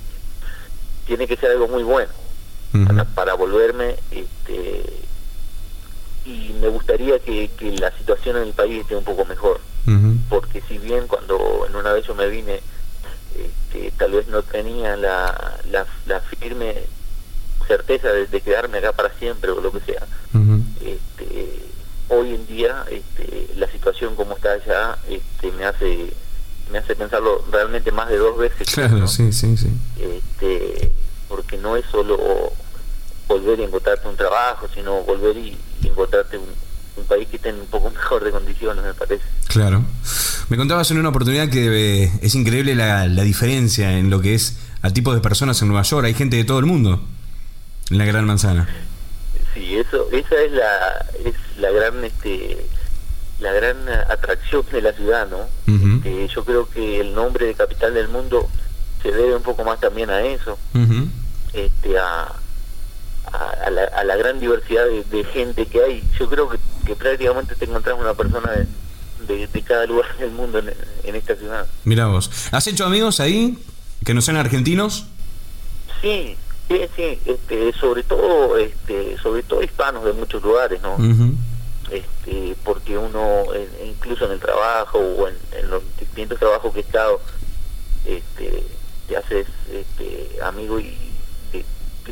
tiene 1.06 1.28
que 1.28 1.38
ser 1.38 1.52
algo 1.52 1.68
muy 1.68 1.84
bueno 1.84 2.12
para, 2.88 3.04
para 3.06 3.34
volverme 3.34 3.96
este 4.12 4.84
y 6.24 6.54
me 6.62 6.70
gustaría 6.70 7.20
que, 7.20 7.50
que 7.58 7.72
la 7.72 7.92
situación 7.98 8.38
en 8.38 8.44
el 8.44 8.54
país 8.54 8.82
esté 8.82 8.96
un 8.96 9.04
poco 9.04 9.26
mejor 9.26 9.60
Porque 10.30 10.62
si 10.68 10.78
bien 10.78 11.08
cuando 11.08 11.66
en 11.68 11.76
una 11.76 11.92
vez 11.94 12.06
yo 12.06 12.16
me 12.16 12.28
vine 12.28 12.62
este, 13.36 13.92
tal 13.98 14.12
vez 14.12 14.28
no 14.28 14.44
tenía 14.44 14.96
la, 14.96 15.60
la, 15.70 15.86
la 16.06 16.20
firme 16.22 16.76
certeza 17.68 18.10
de, 18.10 18.28
de 18.28 18.42
quedarme 18.42 18.80
acá 18.80 18.92
para 18.92 19.10
siempre 19.18 19.52
o 19.52 19.62
lo 19.62 19.72
que 19.72 19.80
sea 19.82 20.04
este, 20.82 21.60
hoy 22.10 22.36
en 22.36 22.46
día 22.48 22.84
este, 22.90 23.50
la 23.56 23.68
situación 23.72 24.16
como 24.16 24.36
está 24.36 24.52
allá 24.54 24.98
este, 25.08 25.52
me 25.54 25.66
hace 25.66 26.14
me 26.72 26.78
hace 26.80 26.96
pensarlo 26.96 27.44
realmente 27.52 27.92
más 27.92 28.10
de 28.10 28.18
dos 28.18 28.38
veces 28.38 28.68
Claro, 28.74 28.98
¿no? 28.98 29.08
sí, 29.08 29.32
sí, 29.32 29.56
sí. 29.58 29.70
este, 30.00 30.92
porque 31.30 31.58
no 31.58 31.76
es 31.78 31.86
solo 31.92 32.18
volver 33.28 33.60
y 33.60 33.64
encontrarte 33.64 34.08
un 34.10 34.18
trabajo, 34.18 34.68
sino 34.74 35.02
volver 35.04 35.38
y, 35.38 35.58
y 35.82 35.88
encontrarte 35.88 36.38
un, 36.38 36.50
un 36.98 37.06
país 37.06 37.28
que 37.30 37.38
esté 37.38 37.50
en 37.50 37.60
un 37.60 37.68
poco 37.68 37.90
mejor 37.90 38.24
de 38.24 38.32
condiciones, 38.32 38.84
me 38.84 38.94
parece. 38.94 39.24
Claro. 39.48 39.84
Me 40.50 40.58
contabas 40.58 40.92
en 40.92 40.98
una 40.98 41.10
oportunidad 41.10 41.50
que 41.50 42.04
eh, 42.04 42.12
es 42.22 42.36
increíble 42.36 42.76
la, 42.76 43.08
la 43.08 43.24
diferencia 43.24 43.98
en 43.98 44.10
lo 44.10 44.22
que 44.22 44.36
es 44.36 44.58
al 44.82 44.94
tipo 44.94 45.14
de 45.14 45.22
personas 45.22 45.62
en 45.62 45.70
Nueva 45.70 45.84
York. 45.84 46.06
Hay 46.06 46.14
gente 46.14 46.36
de 46.38 46.44
todo 46.44 46.60
el 46.60 46.66
mundo 46.66 47.02
en 47.90 47.98
la 47.98 48.06
Gran 48.06 48.26
Manzana. 48.26 48.68
Sí, 49.54 49.76
eso, 49.76 50.08
esa 50.12 50.36
es 50.42 50.52
la, 50.52 51.06
es 51.26 51.36
la 51.60 51.72
gran 51.72 52.04
este 52.06 52.66
la 53.40 53.52
gran 53.52 53.78
atracción 54.10 54.64
de 54.72 54.82
la 54.82 54.94
ciudad, 54.94 55.28
¿no? 55.28 55.48
Este, 55.96 56.28
yo 56.28 56.46
creo 56.46 56.70
que 56.70 57.02
el 57.02 57.14
nombre 57.16 57.48
de 57.48 57.56
capital 57.56 57.94
del 57.94 58.08
mundo 58.08 58.48
se 59.02 59.12
debe 59.12 59.36
un 59.36 59.42
poco 59.42 59.64
más 59.64 59.80
también 59.80 60.12
a 60.12 60.22
eso, 60.22 60.60
Ujú. 60.76 61.08
este, 61.54 61.98
a, 61.98 62.32
a, 63.34 63.50
a 63.66 63.70
la, 63.70 63.84
a 63.86 64.04
la 64.04 64.16
gran 64.16 64.40
diversidad 64.40 64.86
de, 64.86 65.04
de 65.06 65.24
gente 65.26 65.66
que 65.66 65.84
hay. 65.84 66.04
Yo 66.20 66.30
creo 66.30 66.50
que, 66.50 66.58
que 66.86 66.96
prácticamente 66.96 67.56
te 67.56 67.66
encontrás 67.66 67.98
una 68.00 68.14
persona 68.14 68.52
de, 68.52 68.68
de, 69.34 69.48
de 69.48 69.62
cada 69.62 69.86
lugar 69.86 70.18
del 70.20 70.32
mundo 70.32 70.60
en, 70.60 70.74
en 71.04 71.16
esta 71.16 71.36
ciudad. 71.36 71.66
Mirá 71.86 72.08
vos. 72.08 72.30
¿Has 72.52 72.68
hecho 72.68 72.86
amigos 72.86 73.20
ahí 73.20 73.58
que 74.06 74.14
no 74.14 74.22
sean 74.22 74.38
argentinos? 74.38 75.06
Sí, 76.02 76.36
sí, 76.68 76.82
sí, 76.96 77.20
este, 77.26 77.72
sobre 77.74 78.04
todo, 78.04 78.58
este, 78.58 79.18
sobre 79.22 79.44
todo 79.44 79.62
hispanos 79.64 80.04
de 80.04 80.14
muchos 80.14 80.42
lugares, 80.42 80.82
¿no? 80.82 80.96
Ujú. 80.96 81.34
este, 81.92 82.56
porque 82.64 82.98
uno, 82.98 83.54
en- 83.54 83.88
incluso 83.90 84.26
en 84.26 84.32
el 84.32 84.40
trabajo 84.40 84.98
o 84.98 85.28
en, 85.28 85.36
en 85.60 85.70
los 85.70 85.84
distintos 86.00 86.40
trabajos 86.40 86.74
que 86.74 86.80
he 86.80 86.84
estado, 86.84 87.20
este, 88.06 88.64
te 89.08 89.18
haces 89.18 89.46
este, 89.72 90.40
amigo 90.42 90.80
y, 90.80 90.98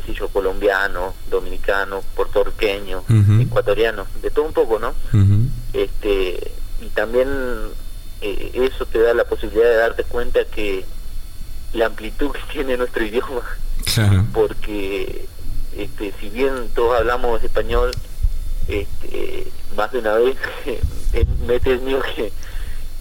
qué 0.00 0.12
sé 0.12 0.18
yo, 0.18 0.28
colombiano, 0.28 1.14
dominicano, 1.30 2.02
puertorriqueño, 2.16 3.02
ecuatoriano, 3.40 4.06
de 4.22 4.30
todo 4.30 4.44
un 4.46 4.52
poco, 4.52 4.78
¿no? 4.78 4.94
Este 5.72 6.52
y 6.82 6.86
también 6.94 7.28
eh, 8.22 8.50
eso 8.54 8.86
te 8.86 9.00
da 9.00 9.12
la 9.14 9.24
posibilidad 9.24 9.68
de 9.68 9.76
darte 9.76 10.04
cuenta 10.04 10.44
que 10.44 10.84
la 11.74 11.86
amplitud 11.86 12.30
que 12.32 12.40
tiene 12.52 12.76
nuestro 12.76 13.04
idioma 13.04 13.42
Claro. 13.94 14.24
porque 14.32 15.26
este 15.76 16.12
si 16.20 16.28
bien 16.30 16.68
todos 16.74 16.98
hablamos 16.98 17.42
español 17.42 17.90
este 18.68 19.50
más 19.76 19.90
de 19.92 19.98
una 19.98 20.14
vez 20.14 20.36
me 21.46 21.54
he 21.56 21.60
tenido 21.60 22.00
que, 22.14 22.32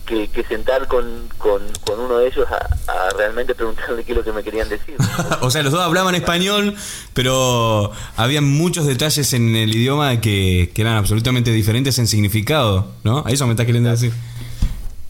que, 0.10 0.28
que 0.28 0.44
sentar 0.44 0.88
con, 0.88 1.06
con, 1.38 1.62
con 1.86 2.00
uno 2.00 2.18
de 2.18 2.28
ellos 2.28 2.46
a, 2.50 2.92
a 2.92 3.10
realmente 3.12 3.54
preguntarle 3.56 4.04
qué 4.04 4.12
es 4.12 4.18
lo 4.18 4.24
que 4.24 4.32
me 4.34 4.44
querían 4.44 4.68
decir 4.68 4.96
o 5.42 5.50
sea, 5.52 5.62
los 5.64 5.72
dos 5.72 5.82
hablaban 5.82 6.16
español, 6.16 6.76
pero 7.14 7.92
había 8.18 8.42
muchos 8.42 8.86
detalles 8.88 9.32
en 9.34 9.56
el 9.56 9.74
idioma 9.74 10.20
que, 10.20 10.72
que 10.74 10.82
eran 10.82 10.98
absolutamente 10.98 11.52
diferentes 11.52 11.98
en 12.00 12.08
significado, 12.08 12.88
¿no? 13.04 13.24
A 13.26 13.30
eso 13.32 13.46
me 13.46 13.54
estás 13.54 13.66
queriendo 13.68 13.90
decir. 13.92 14.12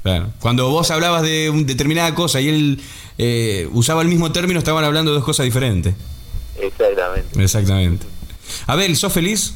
Claro. 0.03 0.31
Cuando 0.39 0.69
vos 0.69 0.91
hablabas 0.91 1.23
de 1.23 1.49
un- 1.49 1.65
determinada 1.65 2.13
cosa 2.13 2.39
y 2.41 2.49
él 2.49 2.81
eh, 3.17 3.67
usaba 3.71 4.01
el 4.01 4.07
mismo 4.09 4.31
término, 4.31 4.59
estaban 4.59 4.83
hablando 4.83 5.11
de 5.11 5.15
dos 5.15 5.25
cosas 5.25 5.45
diferentes. 5.45 5.95
exactamente 6.59 7.41
Exactamente. 7.43 8.05
Abel, 8.67 8.95
¿sos 8.95 9.11
feliz? 9.13 9.53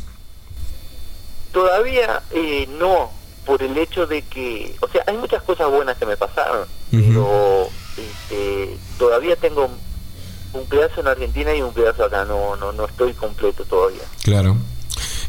Todavía 1.52 2.22
eh, 2.32 2.68
no, 2.80 3.12
por 3.46 3.62
el 3.62 3.78
hecho 3.78 4.08
de 4.08 4.22
que, 4.24 4.76
o 4.82 4.88
sea, 4.88 5.04
hay 5.08 5.18
muchas 5.18 5.44
cosas 5.44 5.70
buenas 5.70 5.98
que 5.98 6.06
me 6.06 6.18
pasaron, 6.18 6.68
pero 6.92 7.68
este, 7.98 8.78
todavía 8.98 9.36
tengo 9.36 9.70
un 10.54 10.66
pedazo 10.68 11.02
en 11.02 11.08
Argentina 11.08 11.54
y 11.56 11.62
un 11.62 11.74
pedazo 11.74 12.06
acá, 12.06 12.26
no, 12.26 12.56
no, 12.56 12.72
no 12.72 12.86
estoy 12.86 13.14
completo 13.14 13.66
todavía. 13.66 14.04
Claro. 14.24 14.56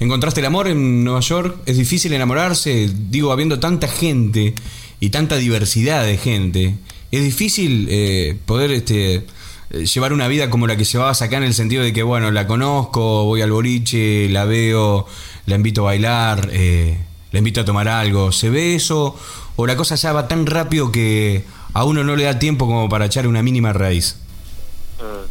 ¿Encontraste 0.00 0.40
el 0.40 0.46
amor 0.46 0.68
en 0.68 1.04
Nueva 1.04 1.20
York? 1.20 1.58
¿Es 1.66 1.76
difícil 1.76 2.12
enamorarse? 2.12 2.90
Digo, 2.92 3.32
habiendo 3.32 3.60
tanta 3.60 3.88
gente 3.88 4.54
y 5.00 5.10
tanta 5.10 5.36
diversidad 5.36 6.04
de 6.04 6.16
gente, 6.18 6.74
¿es 7.10 7.22
difícil 7.22 7.88
eh, 7.90 8.36
poder 8.44 8.70
este, 8.72 9.26
eh, 9.70 9.86
llevar 9.86 10.12
una 10.12 10.28
vida 10.28 10.50
como 10.50 10.66
la 10.66 10.76
que 10.76 10.84
llevabas 10.84 11.22
acá 11.22 11.36
en 11.38 11.44
el 11.44 11.54
sentido 11.54 11.82
de 11.82 11.92
que, 11.92 12.02
bueno, 12.02 12.30
la 12.30 12.46
conozco, 12.46 13.24
voy 13.24 13.40
al 13.40 13.52
boliche, 13.52 14.28
la 14.28 14.44
veo, 14.44 15.06
la 15.46 15.54
invito 15.54 15.82
a 15.82 15.84
bailar, 15.84 16.50
eh, 16.52 16.98
la 17.34 17.38
invito 17.38 17.60
a 17.60 17.64
tomar 17.66 17.88
algo? 17.88 18.32
¿Se 18.32 18.48
ve 18.48 18.74
eso? 18.76 19.14
¿O 19.56 19.66
la 19.66 19.76
cosa 19.76 19.96
ya 19.96 20.12
va 20.14 20.26
tan 20.28 20.46
rápido 20.46 20.90
que 20.92 21.44
a 21.74 21.84
uno 21.84 22.02
no 22.04 22.14
le 22.16 22.24
da 22.24 22.38
tiempo 22.38 22.66
como 22.66 22.88
para 22.88 23.04
echar 23.06 23.26
una 23.26 23.42
mínima 23.42 23.72
raíz? 23.72 24.16
Mm. 25.00 25.26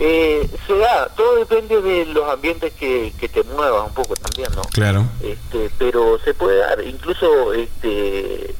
Eh, 0.00 0.48
se 0.66 0.78
da, 0.78 1.08
todo 1.16 1.36
depende 1.40 1.82
de 1.82 2.06
los 2.06 2.28
ambientes 2.30 2.72
que, 2.74 3.12
que 3.18 3.28
te 3.28 3.42
muevas 3.42 3.88
un 3.88 3.94
poco 3.94 4.14
también, 4.14 4.48
¿no? 4.54 4.62
Claro. 4.72 5.04
este 5.20 5.70
pero 5.76 6.20
se 6.24 6.34
puede 6.34 6.58
dar 6.58 6.80
incluso 6.84 7.52
este 7.52 8.54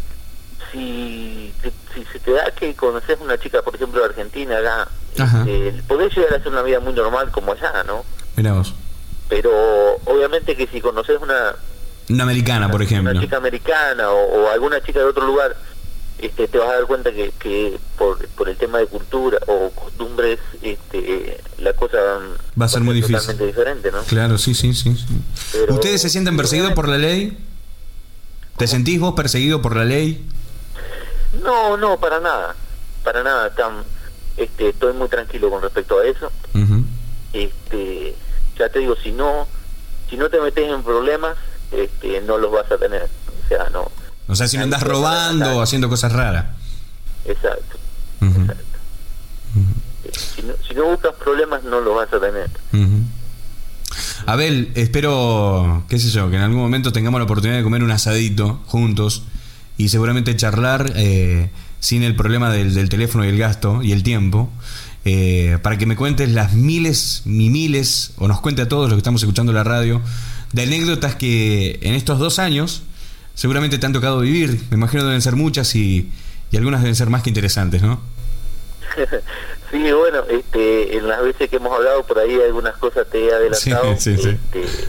si 0.72 1.52
te- 1.62 1.72
si 1.94 2.04
se 2.12 2.18
te 2.18 2.32
da 2.32 2.50
que 2.50 2.74
conoces 2.74 3.18
una 3.20 3.38
chica 3.38 3.62
por 3.62 3.74
ejemplo 3.76 4.00
de 4.00 4.06
Argentina 4.06 4.58
acá 4.58 4.88
este, 5.14 5.80
podés 5.86 6.14
llegar 6.16 6.32
a 6.34 6.36
hacer 6.38 6.50
una 6.52 6.62
vida 6.62 6.80
muy 6.80 6.92
normal 6.92 7.30
como 7.30 7.52
allá 7.52 7.84
no 7.86 8.04
Mirá 8.36 8.52
vos. 8.54 8.74
pero 9.28 9.50
obviamente 10.06 10.56
que 10.56 10.66
si 10.66 10.80
conoces 10.80 11.18
una 11.22 11.54
Una 12.10 12.22
americana, 12.24 12.70
por 12.70 12.82
ejemplo. 12.82 13.10
una 13.12 13.20
chica 13.20 13.36
americana 13.36 14.10
o, 14.10 14.44
o 14.44 14.48
alguna 14.50 14.80
chica 14.82 14.98
de 15.00 15.04
otro 15.06 15.26
lugar 15.26 15.56
este 16.20 16.48
te 16.48 16.58
vas 16.58 16.70
a 16.70 16.74
dar 16.74 16.86
cuenta 16.86 17.12
que, 17.12 17.32
que 17.38 17.78
por, 17.96 18.26
por 18.30 18.48
el 18.48 18.56
tema 18.56 18.78
de 18.78 18.86
cultura 18.86 19.38
o 19.46 19.70
costumbres 19.70 20.40
este 20.62 21.40
la 21.58 21.72
cosa 21.74 21.96
Va 22.60 22.64
a 22.64 22.68
ser 22.68 22.80
muy 22.82 22.94
difícil. 22.94 23.16
totalmente 23.18 23.46
diferente 23.46 23.92
no 23.92 24.02
Claro, 24.02 24.36
sí, 24.38 24.54
sí, 24.54 24.74
sí. 24.74 24.96
Pero- 25.52 25.74
¿Ustedes 25.74 26.02
se 26.02 26.08
sienten 26.08 26.36
perseguidos 26.36 26.72
por 26.72 26.88
la 26.88 26.98
ley? 26.98 27.38
¿Te 28.56 28.66
sentís 28.66 28.98
vos 28.98 29.14
perseguido 29.14 29.62
por 29.62 29.76
la 29.76 29.84
ley? 29.84 30.26
No, 31.42 31.76
no, 31.76 32.00
para 32.00 32.18
nada, 32.20 32.56
para 33.04 33.22
nada. 33.22 33.54
Tan, 33.54 33.84
este, 34.36 34.70
estoy 34.70 34.94
muy 34.94 35.08
tranquilo 35.08 35.50
con 35.50 35.62
respecto 35.62 36.00
a 36.00 36.04
eso. 36.06 36.32
Ujú. 36.54 36.82
Este, 37.32 38.16
ya 38.58 38.68
te 38.68 38.80
digo, 38.80 38.96
si 38.96 39.12
no, 39.12 39.46
si 40.10 40.16
no 40.16 40.28
te 40.30 40.40
metes 40.40 40.68
en 40.68 40.82
problemas, 40.82 41.36
este, 41.72 42.20
no 42.22 42.38
los 42.38 42.52
vas 42.52 42.70
a 42.70 42.76
tener. 42.78 43.08
O 43.44 43.48
sea, 43.48 43.68
no. 43.70 43.90
O 44.28 44.36
sea, 44.36 44.48
si 44.48 44.56
no 44.56 44.64
andás 44.64 44.82
robando 44.82 45.56
o 45.58 45.62
haciendo 45.62 45.88
cosas 45.88 46.12
raras. 46.12 46.46
Exacto, 47.24 47.78
exacto. 48.20 48.78
Eh, 50.04 50.10
Si 50.12 50.42
no, 50.42 50.52
si 50.66 50.74
no 50.74 50.84
buscas 50.84 51.14
problemas, 51.14 51.64
no 51.64 51.80
los 51.80 51.94
vas 51.96 52.12
a 52.12 52.20
tener. 52.20 52.50
Abel, 54.26 54.70
espero, 54.74 55.84
qué 55.88 55.98
sé 55.98 56.10
yo, 56.10 56.28
que 56.30 56.36
en 56.36 56.42
algún 56.42 56.60
momento 56.60 56.92
tengamos 56.92 57.18
la 57.20 57.24
oportunidad 57.24 57.58
de 57.58 57.64
comer 57.64 57.82
un 57.82 57.90
asadito 57.90 58.60
juntos 58.66 59.22
y 59.78 59.88
seguramente 59.88 60.36
charlar 60.36 60.92
eh, 60.96 61.50
sin 61.80 62.02
el 62.02 62.14
problema 62.14 62.50
del, 62.50 62.74
del 62.74 62.88
teléfono 62.88 63.24
y 63.24 63.28
el 63.28 63.38
gasto 63.38 63.82
y 63.82 63.92
el 63.92 64.02
tiempo, 64.02 64.50
eh, 65.04 65.58
para 65.62 65.78
que 65.78 65.86
me 65.86 65.96
cuentes 65.96 66.28
las 66.30 66.52
miles 66.52 67.22
y 67.24 67.48
miles, 67.48 68.12
o 68.18 68.28
nos 68.28 68.40
cuente 68.40 68.62
a 68.62 68.68
todos 68.68 68.88
los 68.88 68.94
que 68.96 68.98
estamos 68.98 69.22
escuchando 69.22 69.52
la 69.52 69.64
radio, 69.64 70.02
de 70.52 70.62
anécdotas 70.62 71.14
que 71.14 71.78
en 71.82 71.94
estos 71.94 72.18
dos 72.18 72.38
años 72.38 72.82
seguramente 73.34 73.78
te 73.78 73.86
han 73.86 73.92
tocado 73.92 74.20
vivir. 74.20 74.60
Me 74.70 74.76
imagino 74.76 75.04
deben 75.04 75.22
ser 75.22 75.36
muchas 75.36 75.74
y, 75.74 76.10
y 76.50 76.56
algunas 76.56 76.80
deben 76.80 76.96
ser 76.96 77.10
más 77.10 77.22
que 77.22 77.30
interesantes, 77.30 77.82
¿no? 77.82 78.00
sí, 79.70 79.92
bueno, 79.92 80.24
este, 80.28 80.96
en 80.96 81.08
las 81.08 81.22
veces 81.22 81.48
que 81.50 81.56
hemos 81.56 81.72
hablado 81.72 82.04
por 82.04 82.18
ahí 82.18 82.40
algunas 82.40 82.76
cosas 82.78 83.06
te 83.08 83.26
he 83.26 83.32
adelantado. 83.32 83.96
Sí, 83.96 84.16
sí, 84.16 84.22
sí. 84.22 84.28
Este, 84.28 84.88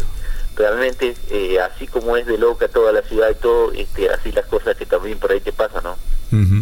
realmente, 0.55 1.15
eh, 1.31 1.59
así 1.59 1.87
como 1.87 2.17
es 2.17 2.25
de 2.25 2.37
loca 2.37 2.67
toda 2.67 2.91
la 2.91 3.01
ciudad 3.01 3.29
y 3.29 3.35
todo, 3.35 3.71
este, 3.71 4.09
así 4.09 4.31
las 4.31 4.45
cosas 4.45 4.75
que 4.75 4.85
también 4.85 5.19
por 5.19 5.31
ahí 5.31 5.39
te 5.39 5.53
pasan, 5.53 5.83
¿no? 5.83 5.97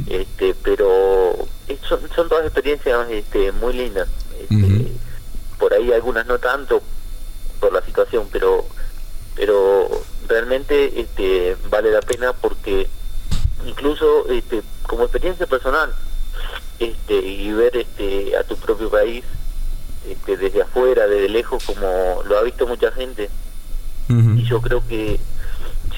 Este 0.08 0.56
pero 0.64 1.36
eh, 1.68 1.78
son, 1.88 2.00
son 2.16 2.30
todas 2.30 2.46
experiencias 2.46 3.10
este, 3.10 3.52
muy 3.52 3.74
lindas 3.74 4.08
este, 4.40 4.94
por 5.60 5.74
ahí 5.74 5.92
algunas 5.92 6.26
no 6.26 6.40
tanto 6.40 6.82
por 7.60 7.74
la 7.74 7.82
situación 7.82 8.30
pero 8.32 8.66
pero 9.38 9.90
realmente 10.28 11.00
este 11.00 11.56
vale 11.70 11.92
la 11.92 12.02
pena 12.02 12.34
porque 12.34 12.88
incluso 13.66 14.28
este 14.30 14.62
como 14.84 15.04
experiencia 15.04 15.46
personal 15.46 15.94
este 16.80 17.16
y 17.16 17.52
ver 17.54 17.78
este 17.78 18.36
a 18.36 18.44
tu 18.44 18.58
propio 18.58 18.90
país 18.90 19.24
este 20.10 20.36
desde 20.36 20.64
afuera 20.64 21.08
desde 21.08 21.30
lejos 21.30 21.64
como 21.64 22.22
lo 22.28 22.38
ha 22.38 22.44
visto 22.44 22.68
mucha 22.68 22.92
gente 22.92 23.30
y 24.10 24.44
yo 24.44 24.62
creo 24.62 24.82
que 24.88 25.20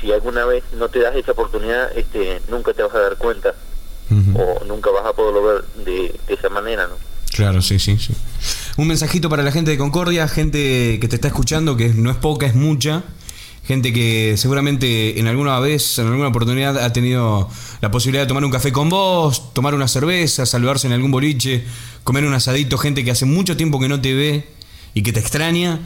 si 0.01 0.11
alguna 0.11 0.43
vez 0.45 0.63
no 0.73 0.89
te 0.89 0.99
das 0.99 1.15
esa 1.15 1.33
oportunidad 1.33 1.95
este 1.95 2.41
nunca 2.49 2.73
te 2.73 2.83
vas 2.83 2.93
a 2.93 2.99
dar 2.99 3.17
cuenta 3.17 3.53
o 4.35 4.65
nunca 4.65 4.89
vas 4.89 5.05
a 5.05 5.13
poderlo 5.13 5.43
ver 5.43 5.63
de, 5.85 6.19
de 6.27 6.33
esa 6.33 6.49
manera, 6.49 6.87
¿no? 6.87 6.95
Claro, 7.31 7.61
sí, 7.61 7.77
sí, 7.77 7.97
sí. 7.97 8.15
Un 8.77 8.87
mensajito 8.87 9.29
para 9.29 9.43
la 9.43 9.51
gente 9.51 9.71
de 9.71 9.77
Concordia, 9.77 10.27
gente 10.27 10.97
que 10.99 11.07
te 11.07 11.15
está 11.15 11.27
escuchando, 11.27 11.77
que 11.77 11.89
no 11.89 12.09
es 12.09 12.17
poca, 12.17 12.47
es 12.47 12.55
mucha. 12.55 13.03
Gente 13.69 13.93
que 13.93 14.35
seguramente 14.35 15.19
en 15.19 15.27
alguna 15.27 15.59
vez, 15.59 15.99
en 15.99 16.07
alguna 16.07 16.29
oportunidad 16.29 16.75
ha 16.79 16.91
tenido 16.91 17.47
la 17.81 17.91
posibilidad 17.91 18.23
de 18.23 18.27
tomar 18.27 18.43
un 18.43 18.49
café 18.49 18.71
con 18.71 18.89
vos, 18.89 19.53
tomar 19.53 19.75
una 19.75 19.87
cerveza, 19.87 20.47
saludarse 20.47 20.87
en 20.87 20.93
algún 20.93 21.11
boliche, 21.11 21.63
comer 22.03 22.25
un 22.25 22.33
asadito, 22.33 22.79
gente 22.79 23.05
que 23.05 23.11
hace 23.11 23.25
mucho 23.25 23.57
tiempo 23.57 23.79
que 23.79 23.87
no 23.87 24.01
te 24.01 24.15
ve 24.15 24.47
y 24.95 25.03
que 25.03 25.13
te 25.13 25.19
extraña. 25.19 25.81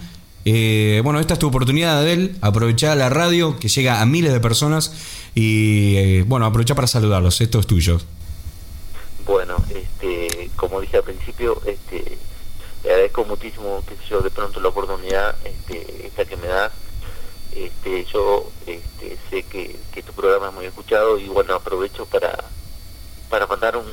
Eh, 0.45 1.01
bueno, 1.03 1.19
esta 1.19 1.33
es 1.33 1.39
tu 1.39 1.47
oportunidad, 1.47 1.99
Adel. 1.99 2.37
Aprovechá 2.39 2.95
la 2.95 3.09
radio 3.09 3.59
que 3.59 3.67
llega 3.67 3.99
a 3.99 4.05
miles 4.05 4.31
de 4.31 4.39
personas 4.39 4.93
y 5.35 5.97
eh, 5.97 6.23
bueno, 6.25 6.45
aprovechá 6.45 6.75
para 6.75 6.87
saludarlos. 6.87 7.41
Esto 7.41 7.59
es 7.59 7.67
tuyo. 7.67 7.99
Bueno, 9.25 9.57
este, 9.75 10.49
como 10.55 10.79
dije 10.79 10.95
al 10.95 11.03
principio, 11.03 11.61
este, 11.65 12.17
le 12.85 12.89
agradezco 12.91 13.25
muchísimo, 13.25 13.83
qué 13.85 13.95
sé 13.95 14.09
yo, 14.09 14.21
de 14.21 14.29
pronto 14.29 14.61
la 14.61 14.69
oportunidad 14.69 15.35
este, 15.43 16.07
esta 16.07 16.23
que 16.23 16.37
me 16.37 16.47
das 16.47 16.71
Este, 17.55 18.05
yo 18.05 18.49
este, 18.65 19.17
sé 19.29 19.43
que, 19.43 19.77
tu 20.03 20.13
programa 20.13 20.49
es 20.49 20.53
muy 20.53 20.65
escuchado 20.65 21.17
y 21.17 21.27
bueno, 21.27 21.53
aprovecho 21.53 22.05
para, 22.05 22.37
para 23.29 23.47
mandar 23.47 23.77
un, 23.77 23.85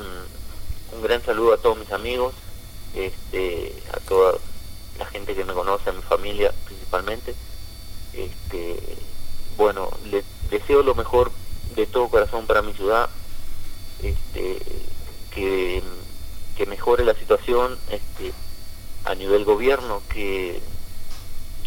un 0.92 1.02
gran 1.02 1.22
saludo 1.22 1.54
a 1.54 1.58
todos 1.58 1.78
mis 1.78 1.92
amigos, 1.92 2.34
este, 2.94 3.72
a 3.92 4.00
toda 4.00 4.34
la 4.98 5.06
gente 5.06 5.34
que 5.34 5.44
me 5.44 5.52
conoce, 5.52 5.90
a 5.90 5.92
mi 5.92 6.02
familia 6.02 6.52
principalmente. 6.64 7.34
Este, 8.12 8.78
bueno, 9.56 9.90
les 10.10 10.24
deseo 10.50 10.82
lo 10.82 10.94
mejor 10.94 11.30
de 11.76 11.86
todo 11.86 12.08
corazón 12.08 12.46
para 12.46 12.62
mi 12.62 12.72
ciudad, 12.72 13.08
este, 14.02 14.58
que, 15.32 15.82
que 16.56 16.66
mejore 16.66 17.04
la 17.04 17.14
situación 17.14 17.78
este, 17.90 18.32
a 19.04 19.14
nivel 19.14 19.44
gobierno, 19.44 20.02
que, 20.12 20.60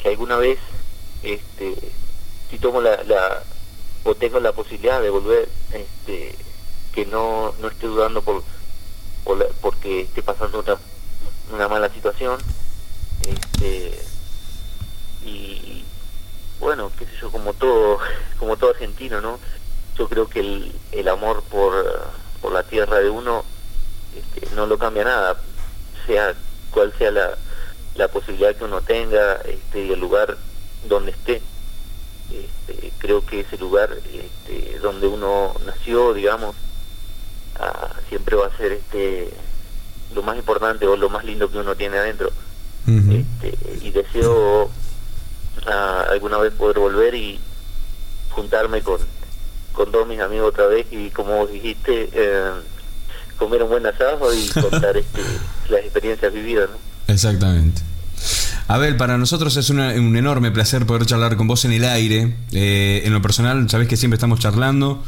que 0.02 0.10
alguna 0.10 0.38
vez, 0.38 0.60
este, 1.24 1.76
si 2.50 2.58
tomo 2.60 2.82
la, 2.82 3.02
la 3.04 3.44
o 4.04 4.16
tengo 4.16 4.40
la 4.40 4.52
posibilidad 4.52 5.02
de 5.02 5.10
volver, 5.10 5.48
este, 5.72 6.36
que 6.94 7.06
no, 7.06 7.54
no 7.60 7.68
esté 7.70 7.88
dudando 7.88 8.22
por, 8.22 8.44
por 9.24 9.38
la- 9.38 9.48
porque 9.62 10.02
esté 10.02 10.22
pasando 10.22 10.60
una, 10.60 10.78
una 11.54 11.68
mala 11.70 11.90
situación, 11.90 12.38
este, 13.26 13.98
y 15.26 15.84
bueno, 16.60 16.92
qué 16.98 17.06
sé 17.06 17.12
yo, 17.22 17.32
como 17.32 17.54
todo, 17.54 18.00
como 18.40 18.58
todo 18.58 18.72
argentino, 18.72 19.22
¿no? 19.22 19.40
Yo 19.98 20.10
creo 20.10 20.28
que 20.28 20.40
el, 20.42 20.76
el 20.92 21.08
amor 21.08 21.44
por, 21.44 21.74
por 22.42 22.52
la 22.52 22.64
tierra 22.64 22.98
de 23.00 23.10
uno 23.10 23.44
este, 24.16 24.54
no 24.56 24.66
lo 24.66 24.78
cambia 24.78 25.04
nada, 25.06 25.38
sea 26.06 26.34
cual 26.72 26.94
sea 26.98 27.12
la, 27.12 27.38
la 27.96 28.08
posibilidad 28.08 28.56
que 28.56 28.64
uno 28.66 28.82
tenga 28.82 29.36
este, 29.46 29.86
y 29.86 29.92
el 29.92 30.00
lugar 30.00 30.38
donde 30.88 31.12
esté. 31.12 31.42
Este, 32.32 32.92
creo 32.98 33.26
que 33.26 33.42
ese 33.42 33.58
lugar 33.58 33.90
este, 34.14 34.80
donde 34.80 35.08
uno 35.08 35.54
nació, 35.66 36.14
digamos, 36.14 36.56
ah, 37.60 37.92
siempre 38.10 38.36
va 38.36 38.48
a 38.48 38.58
ser 38.58 38.72
este 38.74 39.34
lo 40.14 40.24
más 40.24 40.38
importante 40.38 40.86
o 40.88 40.96
lo 40.96 41.10
más 41.10 41.26
lindo 41.26 41.50
que 41.50 41.58
uno 41.58 41.76
tiene 41.76 41.98
adentro. 41.98 42.32
Este, 42.86 43.58
y 43.82 43.92
deseo 43.92 44.70
ah, 45.68 46.06
alguna 46.12 46.38
vez 46.38 46.54
poder 46.54 46.80
volver 46.80 47.16
y 47.16 47.40
juntarme 48.32 48.82
con, 48.82 49.00
con 49.72 49.92
todos 49.92 50.08
mis 50.08 50.20
amigos 50.20 50.50
otra 50.50 50.68
vez 50.68 50.88
y 50.92 51.10
como 51.12 51.48
dijiste, 51.48 52.10
eh, 52.12 52.52
comer 53.38 53.64
un 53.64 53.70
buen 53.70 53.86
asado 53.86 54.34
y 54.34 54.48
contar 54.62 54.98
este, 54.98 55.22
las 55.70 55.82
experiencias 55.82 56.34
vividas. 56.34 56.70
¿no? 56.70 56.78
Exactamente. 57.14 57.82
Abel, 58.74 58.98
para 58.98 59.20
nosotros 59.20 59.56
es 59.58 59.70
una- 59.70 59.90
un 59.90 60.16
enorme 60.16 60.50
placer 60.50 60.88
poder 60.88 61.06
charlar 61.06 61.36
con 61.36 61.46
vos 61.46 61.64
en 61.64 61.74
el 61.74 61.86
aire. 61.86 62.34
Eh, 62.54 63.04
en 63.06 63.14
lo 63.14 63.22
personal, 63.22 63.70
sabés 63.70 63.88
que 63.88 63.98
siempre 63.98 64.16
estamos 64.16 64.40
charlando. 64.40 65.04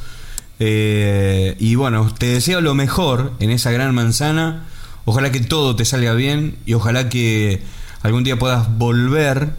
Eh, 0.60 1.56
y 1.60 1.74
bueno, 1.74 2.14
te 2.16 2.28
deseo 2.28 2.62
lo 2.62 2.76
mejor 2.76 3.34
en 3.40 3.50
esa 3.50 3.72
gran 3.72 3.96
manzana. 3.96 4.68
Ojalá 5.06 5.32
que 5.32 5.40
todo 5.40 5.76
te 5.76 5.84
salga 5.84 6.14
bien 6.14 6.58
y 6.68 6.76
ojalá 6.76 7.10
que 7.10 7.64
algún 8.04 8.24
día 8.24 8.38
puedas 8.38 8.78
volver 8.78 9.50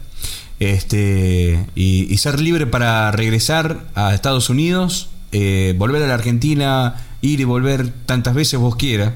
este, 0.60 1.66
y, 1.74 2.16
ser 2.18 2.38
libre 2.40 2.68
para 2.68 3.10
regresar 3.10 3.86
a 3.96 4.14
Estados 4.14 4.50
Unidos, 4.50 5.08
eh, 5.32 5.74
volver 5.78 6.04
a 6.04 6.06
la 6.06 6.14
Argentina, 6.14 6.94
ir 7.22 7.40
y 7.40 7.44
volver 7.44 7.88
tantas 8.06 8.34
veces 8.34 8.60
vos 8.60 8.76
quieras 8.76 9.14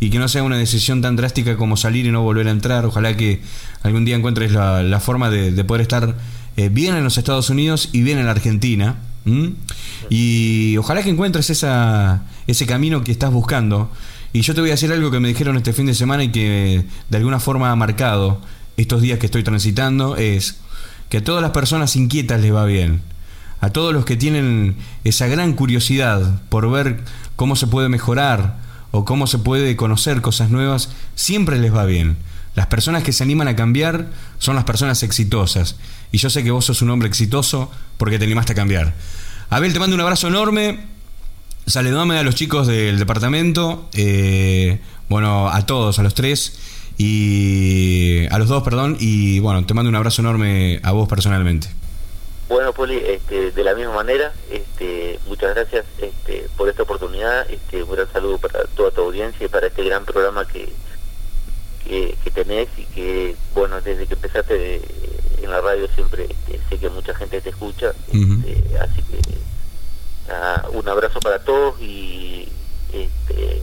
y 0.00 0.10
que 0.10 0.18
no 0.18 0.28
sea 0.28 0.42
una 0.42 0.58
decisión 0.58 1.00
tan 1.02 1.16
drástica 1.16 1.56
como 1.56 1.76
salir 1.76 2.06
y 2.06 2.10
no 2.10 2.22
volver 2.22 2.48
a 2.48 2.50
entrar. 2.50 2.84
Ojalá 2.84 3.16
que 3.16 3.40
algún 3.82 4.04
día 4.04 4.16
encuentres 4.16 4.52
la, 4.52 5.00
forma 5.00 5.30
de, 5.30 5.52
de 5.52 5.64
poder 5.64 5.82
estar 5.82 6.16
eh, 6.56 6.70
bien 6.70 6.96
en 6.96 7.04
los 7.04 7.18
Estados 7.18 7.50
Unidos 7.50 7.90
y 7.92 8.02
bien 8.02 8.18
en 8.18 8.26
la 8.26 8.32
Argentina. 8.32 8.96
Y 10.08 10.76
ojalá 10.76 11.02
que 11.02 11.10
encuentres 11.10 11.50
esa, 11.50 12.24
ese 12.46 12.66
camino 12.66 13.02
que 13.02 13.12
estás 13.12 13.32
buscando. 13.32 13.90
Y 14.32 14.42
yo 14.42 14.54
te 14.54 14.60
voy 14.60 14.70
a 14.70 14.74
decir 14.74 14.92
algo 14.92 15.10
que 15.10 15.20
me 15.20 15.28
dijeron 15.28 15.56
este 15.56 15.72
fin 15.72 15.86
de 15.86 15.94
semana 15.94 16.24
y 16.24 16.30
que 16.30 16.84
de 17.10 17.16
alguna 17.16 17.40
forma 17.40 17.70
ha 17.70 17.76
marcado 17.76 18.40
estos 18.76 19.02
días 19.02 19.18
que 19.18 19.26
estoy 19.26 19.42
transitando, 19.42 20.16
es 20.16 20.58
que 21.08 21.18
a 21.18 21.24
todas 21.24 21.42
las 21.42 21.50
personas 21.52 21.96
inquietas 21.96 22.40
les 22.40 22.54
va 22.54 22.64
bien. 22.66 23.00
A 23.60 23.70
todos 23.70 23.92
los 23.92 24.04
que 24.04 24.16
tienen 24.16 24.76
esa 25.04 25.26
gran 25.26 25.54
curiosidad 25.54 26.42
por 26.48 26.70
ver 26.70 27.02
cómo 27.36 27.56
se 27.56 27.66
puede 27.66 27.88
mejorar 27.88 28.58
o 28.96 29.04
cómo 29.04 29.26
se 29.26 29.38
puede 29.38 29.76
conocer 29.76 30.22
cosas 30.22 30.50
nuevas, 30.50 30.88
siempre 31.14 31.58
les 31.58 31.74
va 31.74 31.84
bien. 31.84 32.16
Las 32.54 32.68
personas 32.68 33.02
que 33.02 33.12
se 33.12 33.22
animan 33.22 33.48
a 33.48 33.54
cambiar 33.54 34.06
son 34.38 34.54
las 34.54 34.64
personas 34.64 35.02
exitosas. 35.02 35.76
Y 36.12 36.18
yo 36.18 36.30
sé 36.30 36.42
que 36.42 36.50
vos 36.50 36.64
sos 36.64 36.80
un 36.80 36.88
hombre 36.88 37.06
exitoso 37.06 37.70
porque 37.98 38.18
te 38.18 38.24
animaste 38.24 38.52
a 38.52 38.56
cambiar. 38.56 38.94
Abel, 39.50 39.74
te 39.74 39.78
mando 39.78 39.94
un 39.94 40.00
abrazo 40.00 40.28
enorme. 40.28 40.86
Saludame 41.66 42.18
a 42.18 42.22
los 42.22 42.34
chicos 42.34 42.66
del 42.66 42.98
departamento. 42.98 43.90
eh, 43.92 44.80
bueno, 45.10 45.48
a 45.48 45.66
todos, 45.66 45.98
a 45.98 46.02
los 46.02 46.14
tres. 46.14 46.58
Y 46.96 48.24
a 48.30 48.38
los 48.38 48.48
dos, 48.48 48.62
perdón. 48.62 48.96
Y 48.98 49.40
bueno, 49.40 49.66
te 49.66 49.74
mando 49.74 49.90
un 49.90 49.96
abrazo 49.96 50.22
enorme 50.22 50.80
a 50.82 50.92
vos 50.92 51.06
personalmente. 51.06 51.68
Bueno, 52.48 52.72
Poli, 52.72 52.96
este, 53.04 53.50
de 53.50 53.64
la 53.64 53.74
misma 53.74 53.92
manera, 53.94 54.32
este, 54.50 55.18
muchas 55.26 55.54
gracias 55.54 55.84
este, 55.98 56.48
por 56.56 56.68
esta 56.68 56.84
oportunidad. 56.84 57.48
Este, 57.50 57.82
un 57.82 57.90
gran 57.90 58.10
saludo 58.12 58.38
para 58.38 58.64
toda 58.76 58.90
tu 58.92 59.00
audiencia 59.02 59.44
y 59.46 59.48
para 59.48 59.66
este 59.66 59.82
gran 59.82 60.04
programa 60.04 60.46
que, 60.46 60.68
que, 61.84 62.16
que 62.22 62.30
tenés 62.30 62.68
y 62.76 62.84
que, 62.86 63.34
bueno, 63.54 63.80
desde 63.80 64.06
que 64.06 64.14
empezaste 64.14 64.54
de- 64.54 64.82
en 65.42 65.50
la 65.50 65.60
radio 65.60 65.86
siempre 65.94 66.24
este, 66.30 66.60
sé 66.68 66.78
que 66.78 66.88
mucha 66.88 67.14
gente 67.14 67.40
te 67.40 67.50
escucha. 67.50 67.92
Este, 68.46 68.78
así 68.78 69.02
que 69.02 69.18
un 70.72 70.88
abrazo 70.88 71.20
para 71.20 71.38
todos 71.40 71.80
y 71.80 72.48
este, 72.92 73.62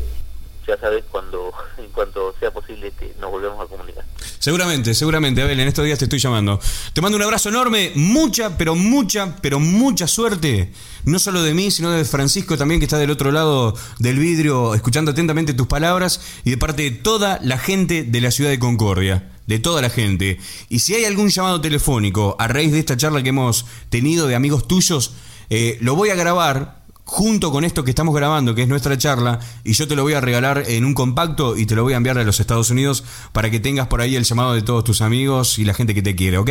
ya 0.68 0.78
sabes, 0.78 1.04
cuando 1.10 1.52
en 1.78 1.90
cuanto 1.90 2.34
sea 2.40 2.52
posible 2.52 2.88
este, 2.88 3.14
nos 3.20 3.32
volvemos 3.32 3.64
a 3.64 3.68
comunicar. 3.68 4.04
Seguramente, 4.40 4.94
seguramente, 4.94 5.42
Abel, 5.42 5.60
en 5.60 5.68
estos 5.68 5.86
días 5.86 6.00
te 6.00 6.06
estoy 6.06 6.20
llamando. 6.20 6.60
Te 6.92 7.02
mando 7.02 7.18
un 7.18 7.24
abrazo 7.24 7.50
enorme, 7.50 7.92
mucha, 7.96 8.58
pero 8.58 8.76
mucha, 8.76 9.38
pero 9.42 9.60
mucha 9.60 10.08
suerte. 10.08 10.72
No 11.06 11.20
solo 11.20 11.44
de 11.44 11.54
mí, 11.54 11.72
sino 11.72 11.92
de 11.92 12.04
Francisco 12.06 12.58
también, 12.58 12.80
que 12.80 12.86
está 12.86 12.98
del 12.98 13.12
otro 13.12 13.32
lado 13.32 13.74
del 14.00 14.20
vidrio, 14.20 14.76
escuchando 14.76 15.12
atentamente 15.12 15.54
tus 15.54 15.68
palabras, 15.68 16.22
y 16.44 16.52
de 16.52 16.58
parte 16.58 16.84
de 16.84 16.92
toda 16.92 17.40
la 17.42 17.58
gente 17.58 18.04
de 18.04 18.22
la 18.22 18.32
ciudad 18.32 18.50
de 18.50 18.60
Concordia. 18.60 19.30
De 19.48 19.60
toda 19.60 19.82
la 19.82 19.90
gente. 19.90 20.40
Y 20.70 20.80
si 20.80 20.94
hay 20.96 21.06
algún 21.06 21.30
llamado 21.30 21.60
telefónico 21.60 22.36
a 22.40 22.48
raíz 22.48 22.72
de 22.72 22.80
esta 22.80 22.96
charla 22.96 23.24
que 23.24 23.30
hemos 23.30 23.66
tenido 23.90 24.28
de 24.28 24.36
amigos 24.36 24.68
tuyos, 24.68 25.14
eh, 25.50 25.78
lo 25.82 25.96
voy 25.96 26.10
a 26.10 26.16
grabar 26.16 26.83
junto 27.06 27.52
con 27.52 27.64
esto 27.64 27.84
que 27.84 27.92
estamos 27.92 28.16
grabando, 28.16 28.56
que 28.56 28.64
es 28.64 28.68
nuestra 28.68 28.98
charla, 28.98 29.40
y 29.64 29.74
yo 29.74 29.88
te 29.88 29.96
lo 29.96 30.04
voy 30.04 30.14
a 30.14 30.22
regalar 30.22 30.64
en 30.68 30.86
un 30.86 30.94
compacto 30.94 31.58
y 31.58 31.66
te 31.66 31.76
lo 31.76 31.84
voy 31.84 31.94
a 31.94 31.98
enviar 31.98 32.18
a 32.18 32.24
los 32.24 32.40
Estados 32.40 32.70
Unidos 32.70 33.04
para 33.32 33.50
que 33.50 33.60
tengas 33.60 33.88
por 33.88 34.02
ahí 34.02 34.16
el 34.16 34.24
llamado 34.24 34.54
de 34.54 34.62
todos 34.62 34.84
tus 34.84 35.02
amigos 35.02 35.60
y 35.60 35.66
la 35.66 35.74
gente 35.74 35.94
que 35.94 36.02
te 36.02 36.16
quiere, 36.16 36.38
¿ok? 36.38 36.50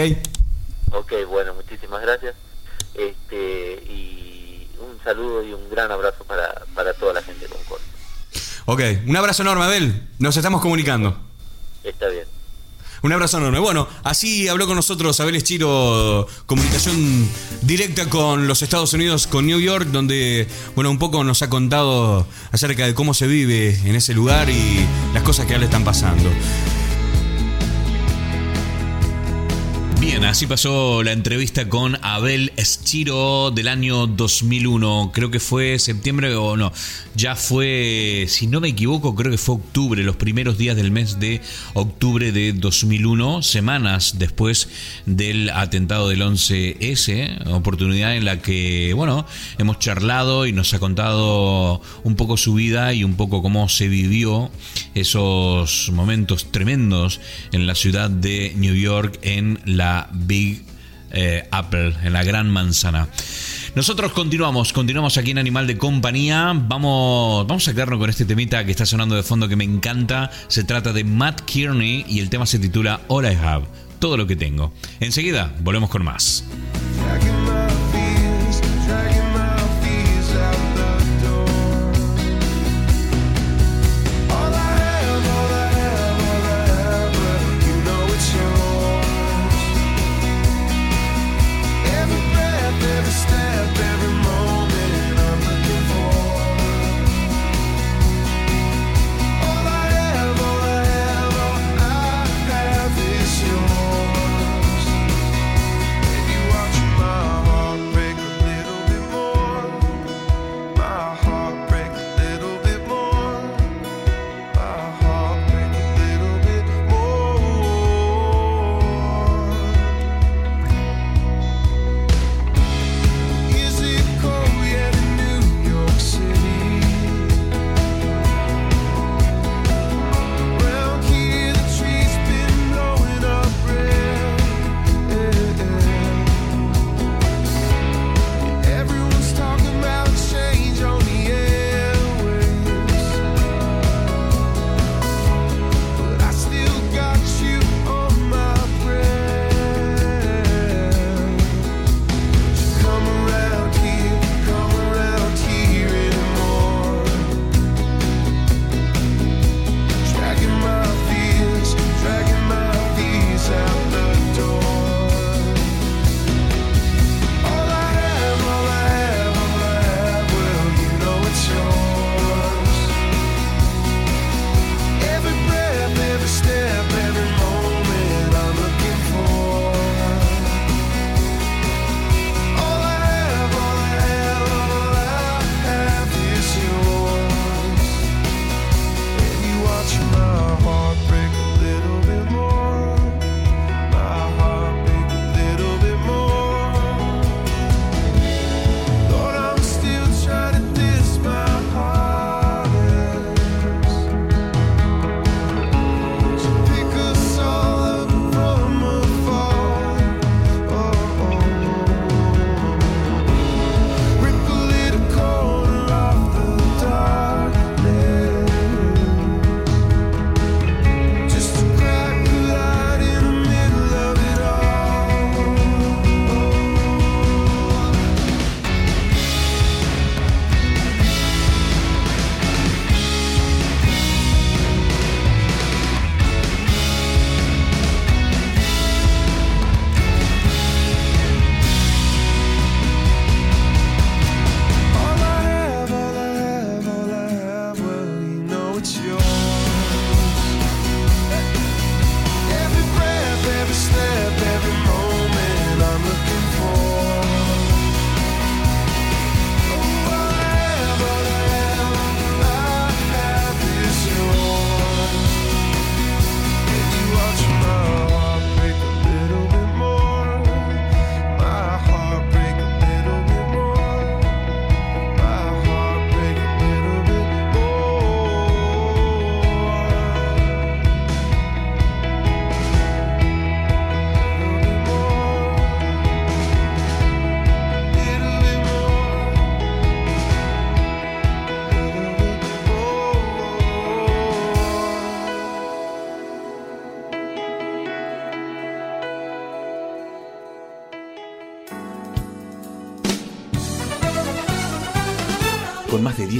Ok, 0.92 1.12
bueno, 1.28 1.54
muchísimas 1.54 2.02
gracias. 2.02 2.34
Este, 2.94 3.82
y 3.88 4.68
un 4.78 5.02
saludo 5.02 5.42
y 5.42 5.52
un 5.52 5.70
gran 5.70 5.90
abrazo 5.90 6.24
para, 6.24 6.64
para 6.74 6.92
toda 6.94 7.14
la 7.14 7.22
gente 7.22 7.46
de 7.46 7.54
Concordia. 7.54 7.86
Ok, 8.66 9.08
un 9.08 9.16
abrazo 9.16 9.42
enorme, 9.42 9.64
Abel. 9.64 10.08
Nos 10.18 10.36
estamos 10.36 10.60
comunicando. 10.60 11.18
Está 11.82 12.08
bien. 12.08 12.31
Un 13.02 13.12
abrazo 13.12 13.38
enorme. 13.38 13.58
Bueno, 13.58 13.88
así 14.04 14.46
habló 14.46 14.66
con 14.68 14.76
nosotros 14.76 15.18
Abel 15.18 15.34
Eschiro, 15.34 16.26
comunicación 16.46 17.28
directa 17.62 18.08
con 18.08 18.46
los 18.46 18.62
Estados 18.62 18.92
Unidos, 18.92 19.26
con 19.26 19.44
New 19.44 19.58
York, 19.58 19.88
donde, 19.88 20.46
bueno, 20.76 20.90
un 20.90 20.98
poco 20.98 21.24
nos 21.24 21.42
ha 21.42 21.50
contado 21.50 22.26
acerca 22.52 22.86
de 22.86 22.94
cómo 22.94 23.12
se 23.12 23.26
vive 23.26 23.76
en 23.84 23.96
ese 23.96 24.14
lugar 24.14 24.48
y 24.50 24.86
las 25.14 25.24
cosas 25.24 25.46
que 25.46 25.52
a 25.52 25.54
él 25.56 25.62
le 25.62 25.66
están 25.66 25.82
pasando. 25.82 26.30
Bien, 30.02 30.24
así 30.24 30.48
pasó 30.48 31.04
la 31.04 31.12
entrevista 31.12 31.68
con 31.68 31.96
Abel 32.02 32.52
Eschiro 32.56 33.52
del 33.52 33.68
año 33.68 34.08
2001. 34.08 35.12
Creo 35.14 35.30
que 35.30 35.38
fue 35.38 35.78
septiembre 35.78 36.34
o 36.34 36.56
no. 36.56 36.72
Ya 37.14 37.36
fue, 37.36 38.24
si 38.26 38.48
no 38.48 38.60
me 38.60 38.66
equivoco, 38.66 39.14
creo 39.14 39.30
que 39.30 39.38
fue 39.38 39.54
octubre, 39.54 40.02
los 40.02 40.16
primeros 40.16 40.58
días 40.58 40.74
del 40.74 40.90
mes 40.90 41.20
de 41.20 41.40
octubre 41.74 42.32
de 42.32 42.52
2001, 42.52 43.42
semanas 43.42 44.18
después 44.18 44.68
del 45.06 45.50
atentado 45.50 46.08
del 46.08 46.22
11S, 46.22 47.46
oportunidad 47.52 48.16
en 48.16 48.24
la 48.24 48.42
que, 48.42 48.94
bueno, 48.94 49.24
hemos 49.58 49.78
charlado 49.78 50.46
y 50.46 50.52
nos 50.52 50.74
ha 50.74 50.80
contado 50.80 51.80
un 52.02 52.16
poco 52.16 52.36
su 52.36 52.54
vida 52.54 52.92
y 52.92 53.04
un 53.04 53.14
poco 53.14 53.40
cómo 53.40 53.68
se 53.68 53.86
vivió 53.86 54.50
esos 54.96 55.90
momentos 55.92 56.50
tremendos 56.50 57.20
en 57.52 57.68
la 57.68 57.76
ciudad 57.76 58.10
de 58.10 58.52
New 58.56 58.74
York 58.74 59.20
en 59.22 59.60
la 59.64 59.91
Big 60.12 60.64
eh, 61.14 61.46
Apple, 61.50 61.94
en 62.02 62.12
la 62.12 62.24
Gran 62.24 62.50
Manzana. 62.50 63.08
Nosotros 63.74 64.12
continuamos, 64.12 64.72
continuamos 64.72 65.18
aquí 65.18 65.30
en 65.32 65.38
Animal 65.38 65.66
de 65.66 65.76
Compañía. 65.76 66.52
Vamos, 66.54 67.46
vamos 67.46 67.68
a 67.68 67.72
quedarnos 67.72 67.98
con 67.98 68.10
este 68.10 68.24
temita 68.24 68.64
que 68.64 68.70
está 68.70 68.86
sonando 68.86 69.14
de 69.14 69.22
fondo 69.22 69.48
que 69.48 69.56
me 69.56 69.64
encanta. 69.64 70.30
Se 70.48 70.64
trata 70.64 70.92
de 70.92 71.04
Matt 71.04 71.42
Kearney 71.42 72.04
y 72.08 72.20
el 72.20 72.30
tema 72.30 72.46
se 72.46 72.58
titula 72.58 73.00
All 73.08 73.24
I 73.24 73.36
Have, 73.36 73.66
todo 73.98 74.16
lo 74.16 74.26
que 74.26 74.36
tengo. 74.36 74.72
Enseguida 75.00 75.54
volvemos 75.60 75.90
con 75.90 76.04
más. 76.04 76.44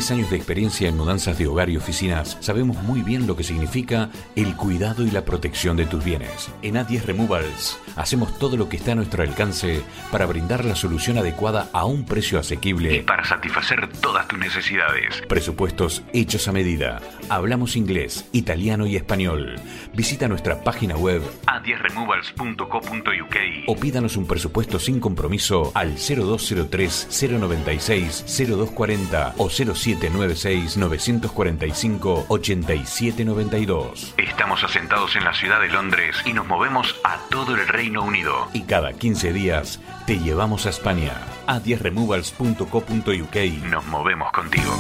10 0.03 0.11
años 0.11 0.31
de 0.31 0.37
experiencia 0.37 0.89
en 0.89 0.97
mudanzas 0.97 1.39
de 1.39 1.47
hogar 1.47 1.71
y 1.71 1.77
oficinas, 1.77 2.37
sabemos 2.41 2.83
muy 2.83 3.03
bien 3.03 3.29
lo 3.29 3.37
que 3.37 3.45
significa 3.45 4.11
el 4.35 4.57
cuidado 4.57 5.07
y 5.07 5.13
la 5.13 5.25
protección 5.25 5.77
de 5.77 5.87
tus 5.87 6.03
bienes. 6.03 6.51
En 6.63 6.75
A10 6.75 7.05
Removals 7.05 7.79
hacemos 7.95 8.37
todo 8.37 8.57
lo 8.57 8.69
que 8.69 8.79
está 8.79 8.93
a 8.93 8.95
nuestro 8.97 9.23
alcance 9.23 9.85
para 10.11 10.27
brindar 10.27 10.65
la 10.65 10.75
solución 10.75 11.19
adecuada 11.19 11.69
a 11.73 11.85
un 11.85 12.05
precio 12.05 12.41
asequible 12.41 12.97
y 12.97 13.03
para 13.03 13.23
satisfacer 13.23 13.93
todas 14.01 14.27
tus 14.27 14.41
necesidades. 14.41 15.23
Presupuestos 15.29 16.03
hechos 16.13 16.49
a 16.49 16.53
medida. 16.53 17.01
Hablamos 17.29 17.77
inglés, 17.77 18.29
italiano 18.33 18.89
y 18.89 18.97
español. 18.97 19.55
Visita 19.95 20.27
nuestra 20.27 20.65
página 20.65 20.97
web 20.97 21.23
a10removals.co.uk 21.47 23.37
o 23.69 23.77
pídanos 23.77 24.17
un 24.17 24.27
presupuesto 24.27 24.81
sin 24.81 24.99
compromiso 24.99 25.71
al 25.77 25.95
0203 25.95 27.07
096 27.31 28.25
0240 28.27 29.35
o 29.39 29.49
0796 29.49 29.92
945 29.97 32.27
8792. 32.29 34.15
Estamos 34.17 34.65
asentados 34.65 35.15
en 35.17 35.25
la 35.25 35.35
ciudad 35.35 35.61
de 35.61 35.69
Londres 35.69 36.17
y 36.25 36.33
nos 36.33 36.47
movemos 36.47 36.97
a 37.05 37.19
todo 37.31 37.55
el 37.55 37.69
Reino 37.69 38.03
Unido. 38.03 38.49
Y 38.53 38.63
cada 38.63 38.93
15 38.93 39.33
días 39.33 39.81
te 40.07 40.19
llevamos 40.19 40.67
a 40.67 40.71
España. 40.71 41.13
A 41.47 41.61
10removals.co.uk 41.61 43.37
nos 43.71 43.87
movemos 43.87 44.33
contigo. 44.33 44.73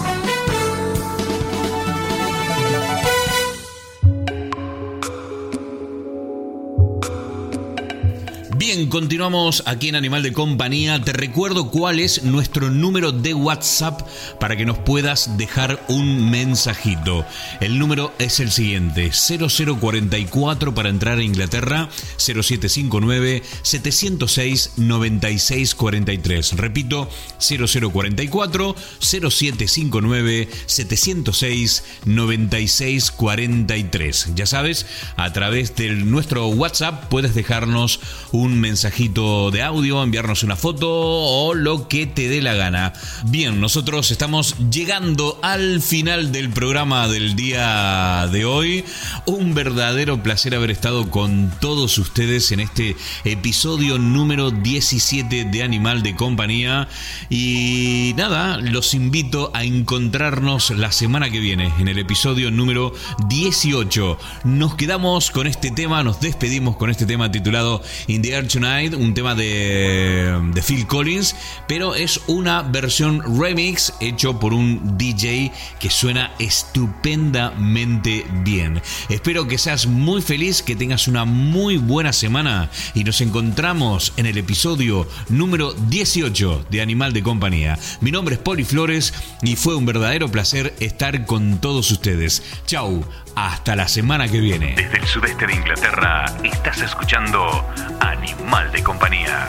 Bien, 8.74 8.88
continuamos 8.88 9.62
aquí 9.66 9.90
en 9.90 9.96
Animal 9.96 10.22
de 10.22 10.32
Compañía. 10.32 11.04
Te 11.04 11.12
recuerdo 11.12 11.70
cuál 11.70 12.00
es 12.00 12.22
nuestro 12.22 12.70
número 12.70 13.12
de 13.12 13.34
WhatsApp 13.34 14.00
para 14.40 14.56
que 14.56 14.64
nos 14.64 14.78
puedas 14.78 15.36
dejar 15.36 15.84
un 15.88 16.30
mensajito. 16.30 17.26
El 17.60 17.78
número 17.78 18.14
es 18.18 18.40
el 18.40 18.50
siguiente: 18.50 19.10
0044 19.12 20.74
para 20.74 20.88
entrar 20.88 21.18
a 21.18 21.22
Inglaterra, 21.22 21.90
0759 22.16 23.42
706 23.60 24.70
9643. 24.78 26.56
Repito, 26.56 27.10
0044 27.40 28.74
0759 29.00 30.48
706 30.64 31.84
9643. 32.06 34.28
Ya 34.34 34.46
sabes, 34.46 34.86
a 35.16 35.30
través 35.34 35.76
de 35.76 35.90
nuestro 35.90 36.48
WhatsApp 36.48 37.10
puedes 37.10 37.34
dejarnos 37.34 38.00
un 38.30 38.61
mensajito 38.62 39.50
de 39.50 39.60
audio, 39.60 40.02
enviarnos 40.02 40.44
una 40.44 40.54
foto 40.54 40.88
o 40.88 41.52
lo 41.52 41.88
que 41.88 42.06
te 42.06 42.28
dé 42.28 42.40
la 42.40 42.54
gana. 42.54 42.92
Bien, 43.24 43.60
nosotros 43.60 44.12
estamos 44.12 44.54
llegando 44.70 45.40
al 45.42 45.82
final 45.82 46.30
del 46.30 46.48
programa 46.48 47.08
del 47.08 47.34
día 47.34 48.28
de 48.30 48.44
hoy. 48.44 48.84
Un 49.26 49.54
verdadero 49.54 50.22
placer 50.22 50.54
haber 50.54 50.70
estado 50.70 51.10
con 51.10 51.52
todos 51.60 51.98
ustedes 51.98 52.52
en 52.52 52.60
este 52.60 52.96
episodio 53.24 53.98
número 53.98 54.52
17 54.52 55.44
de 55.46 55.62
Animal 55.64 56.04
de 56.04 56.14
Compañía. 56.14 56.86
Y 57.28 58.14
nada, 58.16 58.58
los 58.58 58.94
invito 58.94 59.50
a 59.54 59.64
encontrarnos 59.64 60.70
la 60.70 60.92
semana 60.92 61.30
que 61.30 61.40
viene 61.40 61.72
en 61.80 61.88
el 61.88 61.98
episodio 61.98 62.52
número 62.52 62.94
18. 63.28 64.18
Nos 64.44 64.76
quedamos 64.76 65.32
con 65.32 65.48
este 65.48 65.72
tema, 65.72 66.04
nos 66.04 66.20
despedimos 66.20 66.76
con 66.76 66.90
este 66.90 67.06
tema 67.06 67.32
titulado 67.32 67.82
In 68.06 68.22
the 68.22 68.36
Un 68.54 69.14
tema 69.14 69.34
de, 69.34 70.38
de, 70.52 70.62
Phil 70.62 70.86
Collins, 70.86 71.34
pero 71.66 71.94
es 71.94 72.20
una 72.26 72.60
versión 72.60 73.40
remix 73.40 73.94
hecho 73.98 74.38
por 74.38 74.52
un 74.52 74.98
DJ 74.98 75.50
que 75.80 75.88
suena 75.88 76.34
estupendamente 76.38 78.26
bien. 78.44 78.82
Espero 79.08 79.48
que 79.48 79.56
seas 79.56 79.86
muy 79.86 80.20
feliz, 80.20 80.60
que 80.62 80.76
tengas 80.76 81.08
una 81.08 81.24
muy 81.24 81.78
buena 81.78 82.12
semana 82.12 82.68
y 82.94 83.04
nos 83.04 83.22
encontramos 83.22 84.12
en 84.18 84.26
el 84.26 84.36
episodio 84.36 85.08
número 85.30 85.72
18 85.72 86.66
de 86.70 86.82
Animal 86.82 87.14
de 87.14 87.22
Compañía. 87.22 87.78
Mi 88.02 88.10
nombre 88.10 88.34
es 88.34 88.40
Poli 88.42 88.64
Flores 88.64 89.14
y 89.40 89.56
fue 89.56 89.76
un 89.76 89.86
verdadero 89.86 90.30
placer 90.30 90.74
estar 90.78 91.24
con 91.24 91.58
todos 91.58 91.90
ustedes. 91.90 92.42
Chau, 92.66 93.02
hasta 93.34 93.76
la 93.76 93.88
semana 93.88 94.28
que 94.28 94.40
viene. 94.40 94.74
Desde 94.76 94.98
el 94.98 95.06
sudeste 95.06 95.46
de 95.46 95.54
Inglaterra 95.54 96.24
estás 96.42 96.80
escuchando 96.80 97.66
Animal 98.00 98.70
de 98.72 98.82
Compañía. 98.82 99.48